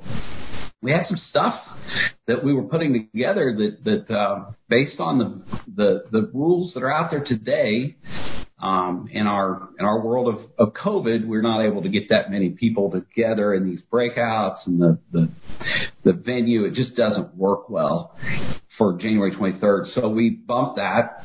we 0.83 0.93
had 0.93 1.07
some 1.09 1.21
stuff 1.31 1.55
that 2.27 2.43
we 2.43 2.55
were 2.55 2.63
putting 2.63 2.93
together 2.93 3.55
that 3.57 3.85
that 3.85 4.15
uh, 4.15 4.53
based 4.69 4.99
on 4.99 5.19
the, 5.19 5.43
the 5.75 6.05
the 6.11 6.31
rules 6.33 6.73
that 6.75 6.83
are 6.83 6.93
out 6.93 7.11
there 7.11 7.25
today. 7.25 7.97
Um, 8.63 9.09
in 9.11 9.27
our 9.27 9.71
in 9.79 9.87
our 9.87 10.05
world 10.05 10.35
of, 10.35 10.69
of 10.69 10.75
COVID, 10.75 11.27
we're 11.27 11.41
not 11.41 11.65
able 11.65 11.81
to 11.81 11.89
get 11.89 12.11
that 12.11 12.31
many 12.31 12.51
people 12.51 12.91
together 12.91 13.55
in 13.55 13.65
these 13.65 13.81
breakouts 13.91 14.59
and 14.67 14.79
the, 14.79 14.99
the 15.11 15.31
the 16.05 16.13
venue. 16.13 16.67
It 16.67 16.75
just 16.75 16.95
doesn't 16.95 17.35
work 17.37 17.71
well 17.71 18.15
for 18.77 18.99
January 18.99 19.35
23rd. 19.35 19.95
So 19.95 20.11
we 20.11 20.29
bumped 20.29 20.77
that 20.77 21.25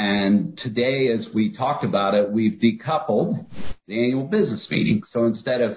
and 0.00 0.58
today, 0.62 1.08
as 1.12 1.26
we 1.34 1.54
talked 1.54 1.84
about 1.84 2.14
it, 2.14 2.30
we've 2.30 2.58
decoupled 2.58 3.44
the 3.86 4.02
annual 4.02 4.24
business 4.24 4.66
meeting. 4.70 5.02
So 5.12 5.26
instead 5.26 5.60
of 5.60 5.76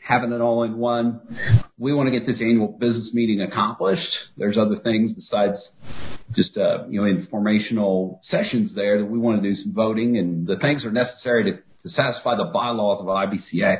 having 0.00 0.30
it 0.30 0.40
all 0.40 0.62
in 0.62 0.78
one, 0.78 1.20
we 1.76 1.92
want 1.92 2.06
to 2.06 2.16
get 2.16 2.24
this 2.24 2.40
annual 2.40 2.68
business 2.68 3.08
meeting 3.12 3.40
accomplished. 3.42 4.08
There's 4.36 4.56
other 4.56 4.76
things 4.84 5.10
besides 5.12 5.56
just 6.36 6.56
uh, 6.56 6.86
you 6.88 7.00
know 7.00 7.08
informational 7.08 8.20
sessions 8.30 8.70
there 8.76 8.98
that 8.98 9.06
we 9.06 9.18
want 9.18 9.42
to 9.42 9.48
do 9.48 9.60
some 9.60 9.74
voting, 9.74 10.18
and 10.18 10.46
the 10.46 10.56
things 10.58 10.84
are 10.84 10.92
necessary 10.92 11.50
to, 11.50 11.56
to 11.56 11.94
satisfy 11.96 12.36
the 12.36 12.50
bylaws 12.54 13.00
of 13.00 13.06
IBCA. 13.06 13.78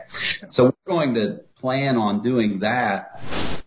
So 0.55 0.64
we're 0.64 0.93
going 0.93 1.14
to 1.14 1.38
plan 1.61 1.97
on 1.97 2.25
doing 2.25 2.61
that 2.61 3.12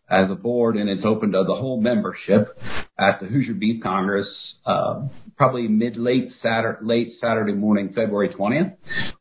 as 0.09 0.29
a 0.29 0.35
board, 0.35 0.75
and 0.75 0.89
it's 0.89 1.05
open 1.05 1.31
to 1.31 1.45
the 1.47 1.55
whole 1.55 1.79
membership 1.79 2.59
at 3.01 3.19
the 3.19 3.25
Hoosier 3.25 3.55
Beef 3.55 3.81
Congress, 3.81 4.27
uh, 4.65 5.07
probably 5.35 5.67
mid 5.67 5.97
late 5.97 6.29
Saturday, 6.41 6.79
late 6.83 7.13
Saturday 7.19 7.53
morning, 7.53 7.93
February 7.95 8.29
20th. 8.29 8.75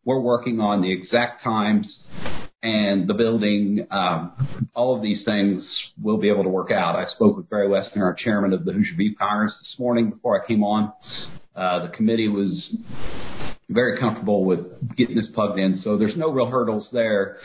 We're 0.05 0.21
working 0.21 0.61
on 0.61 0.83
the 0.83 0.93
exact 0.93 1.43
times 1.43 1.87
and 2.62 3.09
the 3.09 3.14
building. 3.14 3.87
Um, 3.90 4.69
all 4.75 4.95
of 4.95 5.03
these 5.03 5.25
things 5.25 5.64
will 6.01 6.19
be 6.19 6.29
able 6.29 6.43
to 6.43 6.51
work 6.51 6.71
out. 6.71 6.95
I 6.95 7.07
spoke 7.14 7.38
with 7.38 7.49
Barry 7.49 7.69
Westner, 7.69 8.03
our 8.03 8.14
chairman 8.14 8.53
of 8.53 8.66
the 8.66 8.73
Hoosier 8.73 8.97
Beef 8.99 9.16
Congress, 9.19 9.53
this 9.61 9.79
morning 9.79 10.11
before 10.11 10.43
I 10.43 10.47
came 10.47 10.62
on. 10.62 10.93
Uh, 11.57 11.87
the 11.87 11.93
committee 11.97 12.29
was 12.29 12.77
very 13.71 13.99
comfortable 13.99 14.45
with 14.45 14.61
getting 14.97 15.16
this 15.16 15.29
plugged 15.35 15.59
in. 15.59 15.81
So 15.85 15.97
there's 15.97 16.16
no 16.16 16.31
real 16.31 16.47
hurdles 16.47 16.88
there. 16.93 17.38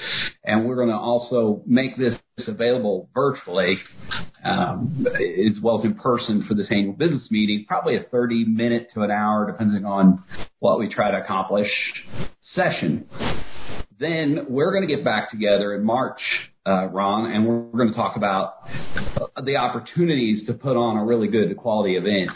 And 0.43 0.67
we're 0.67 0.75
going 0.75 0.89
to 0.89 0.95
also 0.95 1.61
make 1.65 1.97
this 1.97 2.15
available 2.47 3.09
virtually 3.13 3.77
um, 4.43 5.07
as 5.07 5.61
well 5.63 5.79
as 5.79 5.85
in 5.85 5.95
person 5.95 6.45
for 6.47 6.53
this 6.53 6.67
annual 6.69 6.93
business 6.93 7.23
meeting, 7.31 7.65
probably 7.67 7.95
a 7.95 8.03
30 8.11 8.45
minute 8.45 8.89
to 8.93 9.01
an 9.03 9.11
hour, 9.11 9.49
depending 9.49 9.85
on 9.85 10.23
what 10.59 10.77
we 10.77 10.93
try 10.93 11.11
to 11.11 11.17
accomplish 11.17 11.69
session. 12.53 13.07
Then 13.99 14.47
we're 14.49 14.71
going 14.73 14.87
to 14.87 14.93
get 14.93 15.05
back 15.05 15.31
together 15.31 15.73
in 15.75 15.85
March, 15.85 16.19
uh, 16.67 16.87
Ron, 16.87 17.31
and 17.31 17.47
we're, 17.47 17.59
we're 17.59 17.79
going 17.79 17.91
to 17.91 17.95
talk 17.95 18.17
about 18.17 18.67
the 19.41 19.55
opportunities 19.55 20.45
to 20.47 20.53
put 20.53 20.75
on 20.75 20.97
a 20.97 21.05
really 21.05 21.29
good 21.29 21.55
quality 21.55 21.95
event 21.95 22.31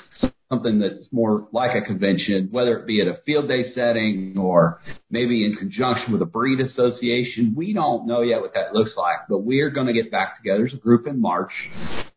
something 0.50 0.80
that's 0.80 1.08
more 1.12 1.48
like 1.52 1.76
a 1.76 1.82
convention, 1.86 2.50
whether 2.52 2.78
it 2.80 2.88
be 2.88 3.02
at 3.02 3.08
a 3.08 3.20
field 3.24 3.48
day 3.48 3.72
setting 3.76 4.36
or 4.38 4.82
maybe 5.12 5.46
in 5.46 5.56
conjunction 5.56 6.12
with 6.12 6.22
a 6.24 6.26
breed 6.26 6.60
association. 6.60 7.54
We 7.56 7.74
don't 7.74 8.08
know 8.08 8.22
yet 8.22 8.42
what 8.42 8.56
that 8.56 8.74
looks 8.74 8.92
like, 8.98 9.28
but 9.30 9.40
we're 9.40 9.70
going 9.70 9.88
to 9.88 9.94
get 9.94 10.12
back 10.12 10.38
together 10.38 10.66
as 10.66 10.74
a 10.74 10.78
group 10.78 11.06
in 11.06 11.22
March 11.22 11.52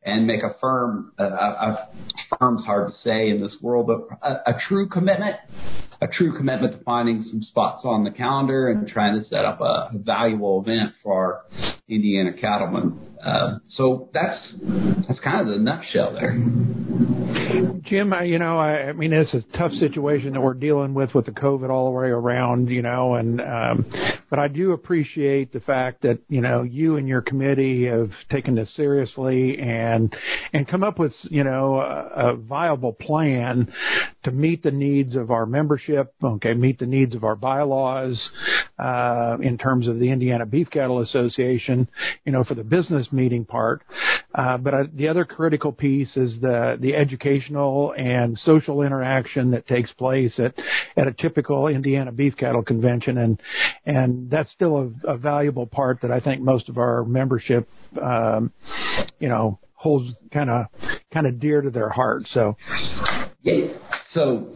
and 0.03 0.27
make 0.27 0.43
a 0.43 0.59
firm, 0.61 1.13
uh, 1.19 1.25
a 1.25 1.89
firm's 2.39 2.65
hard 2.65 2.91
to 2.91 2.95
say 3.05 3.29
in 3.29 3.43
this 3.43 3.55
world, 3.61 3.87
but 3.87 4.17
a, 4.27 4.51
a 4.51 4.55
true 4.67 4.89
commitment, 4.89 5.37
a 6.01 6.07
true 6.07 6.35
commitment 6.37 6.79
to 6.79 6.85
finding 6.85 7.25
some 7.31 7.43
spots 7.43 7.83
on 7.85 8.03
the 8.05 8.11
calendar 8.11 8.69
and 8.69 8.89
trying 8.89 9.23
to 9.23 9.29
set 9.29 9.45
up 9.45 9.61
a, 9.61 9.91
valuable 9.95 10.61
event 10.67 10.93
for 11.03 11.13
our 11.13 11.43
Indiana 11.89 12.33
cattlemen. 12.33 12.99
Uh, 13.25 13.59
so 13.77 14.09
that's 14.13 14.41
that's 15.07 15.21
kind 15.21 15.47
of 15.47 15.55
the 15.55 15.59
nutshell 15.59 16.13
there. 16.15 16.33
Jim, 17.85 18.13
you 18.23 18.39
know, 18.39 18.59
I, 18.59 18.89
I 18.89 18.93
mean, 18.93 19.13
it's 19.13 19.33
a 19.35 19.43
tough 19.57 19.73
situation 19.79 20.33
that 20.33 20.41
we're 20.41 20.55
dealing 20.55 20.95
with 20.95 21.15
with 21.15 21.27
the 21.27 21.33
COVID 21.33 21.71
all 21.71 21.87
the 21.87 21.91
way 21.91 22.09
around, 22.09 22.69
you 22.69 22.83
know, 22.83 23.15
and 23.15 23.41
um, 23.41 23.87
but 24.31 24.39
I 24.39 24.49
do 24.49 24.73
appreciate 24.73 25.53
the 25.53 25.61
fact 25.61 26.03
that 26.03 26.19
you 26.29 26.41
know 26.41 26.63
you 26.63 26.97
and 26.97 27.07
your 27.07 27.23
committee 27.23 27.87
have 27.87 28.11
taken 28.31 28.55
this 28.55 28.69
seriously 28.77 29.59
and 29.59 30.15
and 30.53 30.67
come 30.67 30.83
up 30.83 30.99
with 30.99 31.13
you 31.25 31.45
know 31.45 31.77
a, 31.77 32.31
a 32.33 32.37
viable 32.37 32.93
plan 32.93 33.73
to 34.25 34.31
meet 34.31 34.63
the 34.63 34.71
needs 34.71 35.17
of 35.17 35.31
our 35.31 35.47
membership, 35.47 36.15
okay, 36.23 36.55
meet 36.55 36.79
the 36.79 36.87
needs 36.87 37.15
of 37.15 37.25
our 37.25 37.37
bylaws, 37.37 38.19
uh, 38.79 39.37
in 39.41 39.59
terms 39.59 39.87
of 39.87 39.99
the 39.99 40.11
Indiana 40.11 40.47
Beef 40.47 40.69
Cattle 40.71 41.01
Association, 41.03 41.89
you 42.25 42.33
know, 42.33 42.45
for 42.45 42.55
the 42.55 42.65
business 42.65 43.07
meeting 43.13 43.45
part. 43.45 43.83
Uh, 44.35 44.57
but 44.57 44.75
uh, 44.75 44.85
the 44.95 45.09
other 45.09 45.25
critical 45.25 45.73
piece 45.73 46.09
is 46.17 46.33
the, 46.41 46.77
the 46.81 46.95
educational 46.95 47.95
and 47.97 48.12
social 48.45 48.83
interaction 48.83 49.51
that 49.53 49.67
takes 49.67 49.91
place 49.93 50.33
at, 50.39 50.55
at 50.97 51.07
a 51.07 51.13
typical 51.13 51.69
Indiana 51.69 52.13
beef 52.13 52.37
cattle 52.37 52.63
convention. 52.63 53.19
And, 53.19 53.41
and 53.85 54.31
that's 54.31 54.51
still 54.53 54.93
a, 55.05 55.13
a 55.13 55.17
valuable 55.17 55.67
part 55.67 56.01
that 56.03 56.11
I 56.11 56.21
think 56.21 56.43
most 56.43 56.69
of 56.69 56.79
our 56.79 57.05
membership, 57.05 57.69
um, 58.01 58.53
you 59.19 59.29
know, 59.29 59.59
holds 59.75 60.15
kind 60.33 60.49
of 60.49 60.67
kind 61.13 61.27
of 61.27 61.41
dear 61.41 61.61
to 61.61 61.71
their 61.71 61.89
heart. 61.89 62.23
So. 62.33 62.57
Yeah. 63.43 63.75
So 64.15 64.53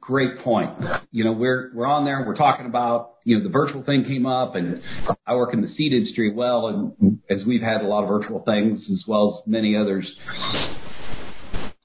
great 0.00 0.38
point. 0.44 0.70
You 1.10 1.24
know, 1.24 1.32
we're 1.32 1.72
we're 1.74 1.86
on 1.86 2.04
there. 2.04 2.24
We're 2.26 2.36
talking 2.36 2.66
about 2.66 3.16
you 3.24 3.36
know 3.36 3.44
the 3.44 3.50
virtual 3.50 3.82
thing 3.82 4.04
came 4.04 4.24
up, 4.24 4.54
and 4.54 4.82
I 5.26 5.34
work 5.34 5.52
in 5.52 5.62
the 5.62 5.68
seed 5.76 5.92
industry 5.92 6.32
well, 6.32 6.94
and 7.00 7.18
as 7.28 7.44
we've 7.44 7.60
had 7.60 7.82
a 7.82 7.86
lot 7.86 8.04
of 8.04 8.08
virtual 8.08 8.42
things 8.44 8.80
as 8.92 9.02
well 9.06 9.42
as 9.42 9.50
many 9.50 9.76
others. 9.76 10.06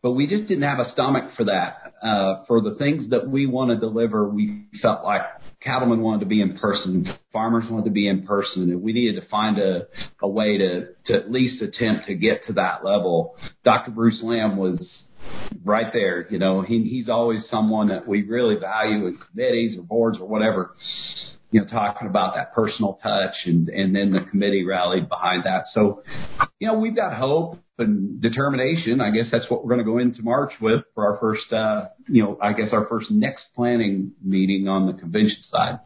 But 0.02 0.12
we 0.12 0.28
just 0.28 0.48
didn't 0.48 0.64
have 0.64 0.80
a 0.80 0.92
stomach 0.94 1.32
for 1.36 1.46
that. 1.46 1.94
Uh, 2.02 2.46
for 2.48 2.62
the 2.62 2.76
things 2.76 3.10
that 3.10 3.28
we 3.30 3.46
want 3.46 3.72
to 3.72 3.78
deliver, 3.78 4.30
we 4.30 4.68
felt 4.82 5.04
like 5.04 5.22
cattlemen 5.62 6.00
wanted 6.00 6.22
to 6.22 6.26
be 6.26 6.42
in 6.42 6.58
person, 6.58 7.14
farmers 7.34 7.66
wanted 7.70 7.86
to 7.86 7.92
be 7.92 8.08
in 8.08 8.26
person, 8.26 8.64
and 8.64 8.82
we 8.82 8.94
needed 8.94 9.22
to 9.22 9.28
find 9.28 9.58
a, 9.58 9.88
a 10.22 10.28
way 10.28 10.58
to, 10.58 10.86
to 11.08 11.14
at 11.14 11.30
least 11.30 11.62
attempt 11.62 12.08
to 12.08 12.16
get 12.16 12.46
to 12.48 12.54
that 12.54 12.86
level. 12.86 13.36
Dr. 13.66 13.92
Bruce 13.92 14.20
Lamb 14.24 14.56
was 14.56 14.80
right 15.64 15.92
there. 15.92 16.28
You 16.30 16.40
know, 16.40 16.62
he, 16.62 16.84
he's 16.84 17.10
always 17.10 17.42
someone 17.52 17.90
that 17.90 18.08
we 18.08 18.24
really 18.24 18.56
value 18.56 19.08
in 19.08 19.18
committees 19.18 19.78
or 19.78 19.84
boards 19.84 20.18
or 20.20 20.28
whatever. 20.28 20.76
You 21.52 21.62
know, 21.62 21.68
talking 21.68 22.08
about 22.08 22.36
that 22.36 22.54
personal 22.54 23.00
touch, 23.02 23.34
and 23.46 23.70
and 23.70 23.96
then 23.96 24.12
the 24.12 24.22
committee 24.30 24.64
rallied 24.64 25.10
behind 25.10 25.46
that. 25.46 25.64
So, 25.74 26.04
you 26.60 26.68
know, 26.68 26.78
we've 26.78 26.96
got 26.96 27.18
hope 27.18 27.58
and 27.80 28.22
determination. 28.22 29.02
I 29.02 29.12
guess 29.12 29.26
that's 29.32 29.46
what 29.50 29.64
we're 29.64 29.74
going 29.74 29.86
to 29.86 29.92
go 29.92 29.98
into 29.98 30.22
March 30.22 30.52
with 30.62 30.82
for 30.94 31.06
our 31.06 31.20
first, 31.20 31.52
uh, 31.54 31.90
you 32.10 32.24
know, 32.24 32.38
I 32.42 32.54
guess 32.54 32.70
our 32.72 32.88
first 32.88 33.12
next 33.12 33.44
planning 33.56 34.12
meeting 34.24 34.68
on 34.68 34.88
the 34.88 34.94
convention 34.94 35.38
side. 35.52 35.80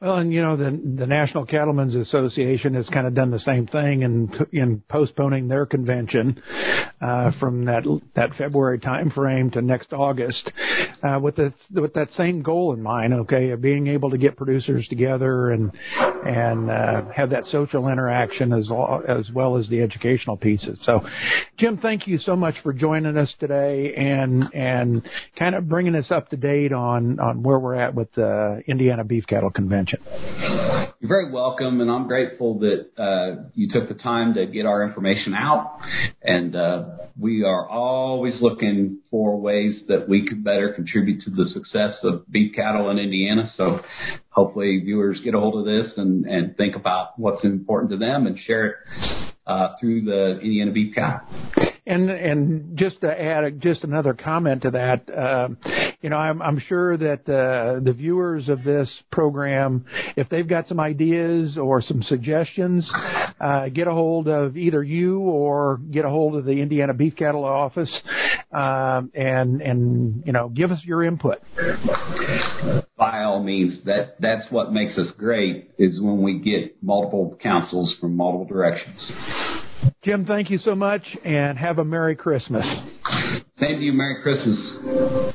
Well, 0.00 0.16
and 0.16 0.32
you 0.32 0.42
know 0.42 0.56
the 0.56 0.70
the 0.98 1.06
National 1.06 1.44
Cattlemen's 1.44 1.94
Association 1.94 2.74
has 2.74 2.86
kind 2.92 3.06
of 3.06 3.14
done 3.14 3.30
the 3.30 3.40
same 3.40 3.66
thing 3.66 4.02
in 4.02 4.32
in 4.52 4.82
postponing 4.88 5.48
their 5.48 5.66
convention 5.66 6.40
uh, 7.00 7.32
from 7.40 7.64
that 7.64 7.82
that 8.14 8.30
February 8.38 8.78
time 8.78 9.10
frame 9.10 9.50
to 9.52 9.62
next 9.62 9.92
August, 9.92 10.50
uh, 11.02 11.18
with 11.20 11.36
the 11.36 11.52
with 11.72 11.94
that 11.94 12.08
same 12.16 12.42
goal 12.42 12.72
in 12.74 12.82
mind. 12.82 13.12
Okay, 13.14 13.50
of 13.50 13.60
being 13.60 13.86
able 13.88 14.10
to 14.10 14.18
get 14.18 14.36
producers 14.36 14.86
together 14.88 15.50
and 15.50 15.72
and 16.24 16.70
uh, 16.70 17.02
have 17.14 17.30
that 17.30 17.44
social 17.50 17.88
interaction 17.88 18.52
as 18.52 18.66
as 19.08 19.30
well 19.32 19.56
as 19.56 19.68
the 19.68 19.82
educational 19.82 20.36
pieces. 20.36 20.78
So, 20.84 21.00
Jim, 21.58 21.78
thank 21.78 22.06
you 22.06 22.18
so 22.24 22.36
much 22.36 22.54
for 22.62 22.72
joining 22.72 23.16
us 23.16 23.28
today 23.40 23.94
and 23.96 24.44
and 24.54 25.02
kind 25.38 25.54
of 25.54 25.65
bringing 25.68 25.94
us 25.94 26.06
up 26.10 26.28
to 26.30 26.36
date 26.36 26.72
on 26.72 27.20
on 27.20 27.42
where 27.42 27.58
we're 27.58 27.74
at 27.74 27.94
with 27.94 28.12
the 28.14 28.62
Indiana 28.66 29.04
Beef 29.04 29.26
Cattle 29.26 29.50
Convention. 29.50 30.00
You're 31.00 31.08
very 31.08 31.30
welcome, 31.30 31.80
and 31.80 31.90
I'm 31.90 32.08
grateful 32.08 32.58
that 32.60 32.86
uh, 32.96 33.48
you 33.54 33.70
took 33.70 33.88
the 33.88 34.02
time 34.02 34.34
to 34.34 34.46
get 34.46 34.66
our 34.66 34.82
information 34.82 35.34
out. 35.34 35.78
And 36.22 36.56
uh, 36.56 36.84
we 37.18 37.44
are 37.44 37.68
always 37.68 38.34
looking 38.40 39.00
for 39.10 39.38
ways 39.38 39.80
that 39.88 40.08
we 40.08 40.26
could 40.26 40.42
better 40.42 40.72
contribute 40.72 41.22
to 41.24 41.30
the 41.30 41.46
success 41.52 41.94
of 42.02 42.30
beef 42.30 42.54
cattle 42.54 42.90
in 42.90 42.98
Indiana. 42.98 43.52
So 43.56 43.80
hopefully 44.30 44.80
viewers 44.84 45.20
get 45.24 45.34
a 45.34 45.40
hold 45.40 45.56
of 45.58 45.64
this 45.64 45.92
and, 45.96 46.24
and 46.26 46.56
think 46.56 46.76
about 46.76 47.18
what's 47.18 47.44
important 47.44 47.90
to 47.92 47.98
them 47.98 48.26
and 48.26 48.38
share 48.46 48.66
it 48.66 48.76
uh, 49.46 49.68
through 49.80 50.02
the 50.02 50.40
Indiana 50.40 50.72
Beef 50.72 50.94
Cattle. 50.94 51.26
And 51.88 52.10
and 52.10 52.76
just 52.76 53.00
to 53.02 53.08
add 53.08 53.62
just 53.62 53.84
another 53.84 54.12
comment 54.12 54.62
to 54.62 54.72
that, 54.72 55.08
uh, 55.08 55.48
you 56.00 56.10
know, 56.10 56.16
I'm, 56.16 56.42
I'm 56.42 56.60
sure 56.68 56.96
that 56.96 57.28
uh, 57.28 57.80
the 57.84 57.92
viewers 57.92 58.48
of 58.48 58.64
this 58.64 58.88
program, 59.12 59.84
if 60.16 60.28
they've 60.28 60.48
got 60.48 60.66
some 60.68 60.80
ideas 60.80 61.56
or 61.56 61.82
some 61.82 62.02
suggestions, 62.08 62.84
uh, 63.40 63.68
get 63.68 63.86
a 63.86 63.92
hold 63.92 64.26
of 64.26 64.56
either 64.56 64.82
you 64.82 65.20
or 65.20 65.78
get 65.90 66.04
a 66.04 66.08
hold 66.08 66.34
of 66.34 66.44
the 66.44 66.60
Indiana 66.60 66.92
Beef 66.92 67.14
Cattle 67.14 67.44
Office, 67.44 67.90
um, 68.52 69.12
and 69.14 69.62
and 69.62 70.24
you 70.26 70.32
know, 70.32 70.48
give 70.48 70.72
us 70.72 70.80
your 70.84 71.04
input. 71.04 71.38
By 72.96 73.22
all 73.22 73.42
means, 73.42 73.84
that 73.84 74.16
that's 74.20 74.50
what 74.50 74.72
makes 74.72 74.98
us 74.98 75.08
great 75.18 75.70
is 75.78 76.00
when 76.00 76.22
we 76.22 76.40
get 76.40 76.82
multiple 76.82 77.38
councils 77.40 77.94
from 78.00 78.16
multiple 78.16 78.46
directions. 78.46 78.98
Jim, 80.04 80.24
thank 80.24 80.50
you 80.50 80.58
so 80.64 80.74
much, 80.74 81.02
and 81.24 81.58
have 81.58 81.78
a 81.78 81.84
Merry 81.84 82.14
Christmas. 82.14 82.64
Thank 83.58 83.80
you. 83.82 83.92
Merry 83.92 84.22
Christmas. 84.22 85.34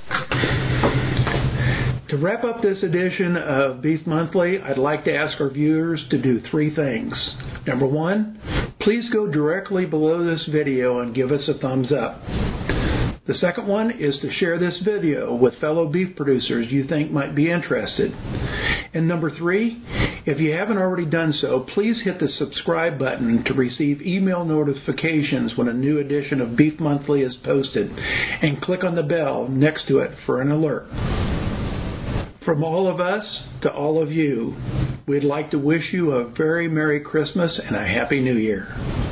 To 2.09 2.17
wrap 2.17 2.43
up 2.43 2.61
this 2.61 2.77
edition 2.83 3.37
of 3.37 3.81
Beef 3.81 4.05
Monthly, 4.05 4.59
I'd 4.59 4.77
like 4.77 5.05
to 5.05 5.15
ask 5.15 5.39
our 5.39 5.49
viewers 5.49 6.01
to 6.09 6.21
do 6.21 6.41
three 6.51 6.75
things. 6.75 7.13
Number 7.65 7.85
one, 7.85 8.39
please 8.81 9.05
go 9.13 9.27
directly 9.27 9.85
below 9.85 10.23
this 10.25 10.45
video 10.51 10.99
and 10.99 11.15
give 11.15 11.31
us 11.31 11.41
a 11.47 11.57
thumbs 11.59 11.87
up. 11.91 12.21
The 13.27 13.35
second 13.35 13.67
one 13.67 13.91
is 13.91 14.15
to 14.21 14.33
share 14.39 14.57
this 14.57 14.73
video 14.83 15.35
with 15.35 15.59
fellow 15.61 15.87
beef 15.87 16.15
producers 16.15 16.71
you 16.71 16.87
think 16.87 17.11
might 17.11 17.35
be 17.35 17.51
interested. 17.51 18.11
And 18.95 19.07
number 19.07 19.29
three, 19.37 19.79
if 20.25 20.39
you 20.39 20.53
haven't 20.53 20.79
already 20.79 21.05
done 21.05 21.31
so, 21.39 21.67
please 21.75 21.97
hit 22.03 22.19
the 22.19 22.29
subscribe 22.39 22.97
button 22.97 23.43
to 23.45 23.53
receive 23.53 24.01
email 24.01 24.43
notifications 24.43 25.51
when 25.55 25.67
a 25.67 25.73
new 25.73 25.99
edition 25.99 26.41
of 26.41 26.55
Beef 26.55 26.79
Monthly 26.79 27.21
is 27.21 27.35
posted, 27.43 27.91
and 27.91 28.59
click 28.59 28.83
on 28.83 28.95
the 28.95 29.03
bell 29.03 29.47
next 29.47 29.87
to 29.87 29.99
it 29.99 30.11
for 30.25 30.41
an 30.41 30.49
alert. 30.49 30.87
From 32.43 32.63
all 32.63 32.91
of 32.91 32.99
us 32.99 33.23
to 33.61 33.71
all 33.71 34.01
of 34.01 34.11
you, 34.11 34.55
we'd 35.07 35.23
like 35.23 35.51
to 35.51 35.59
wish 35.59 35.93
you 35.93 36.13
a 36.13 36.27
very 36.27 36.67
Merry 36.67 37.01
Christmas 37.01 37.51
and 37.63 37.75
a 37.75 37.85
Happy 37.85 38.19
New 38.19 38.37
Year. 38.37 39.10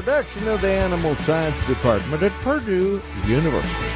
Production 0.00 0.48
of 0.48 0.62
the 0.62 0.66
Animal 0.66 1.14
Science 1.26 1.56
Department 1.68 2.22
at 2.22 2.32
Purdue 2.42 3.02
University. 3.28 3.89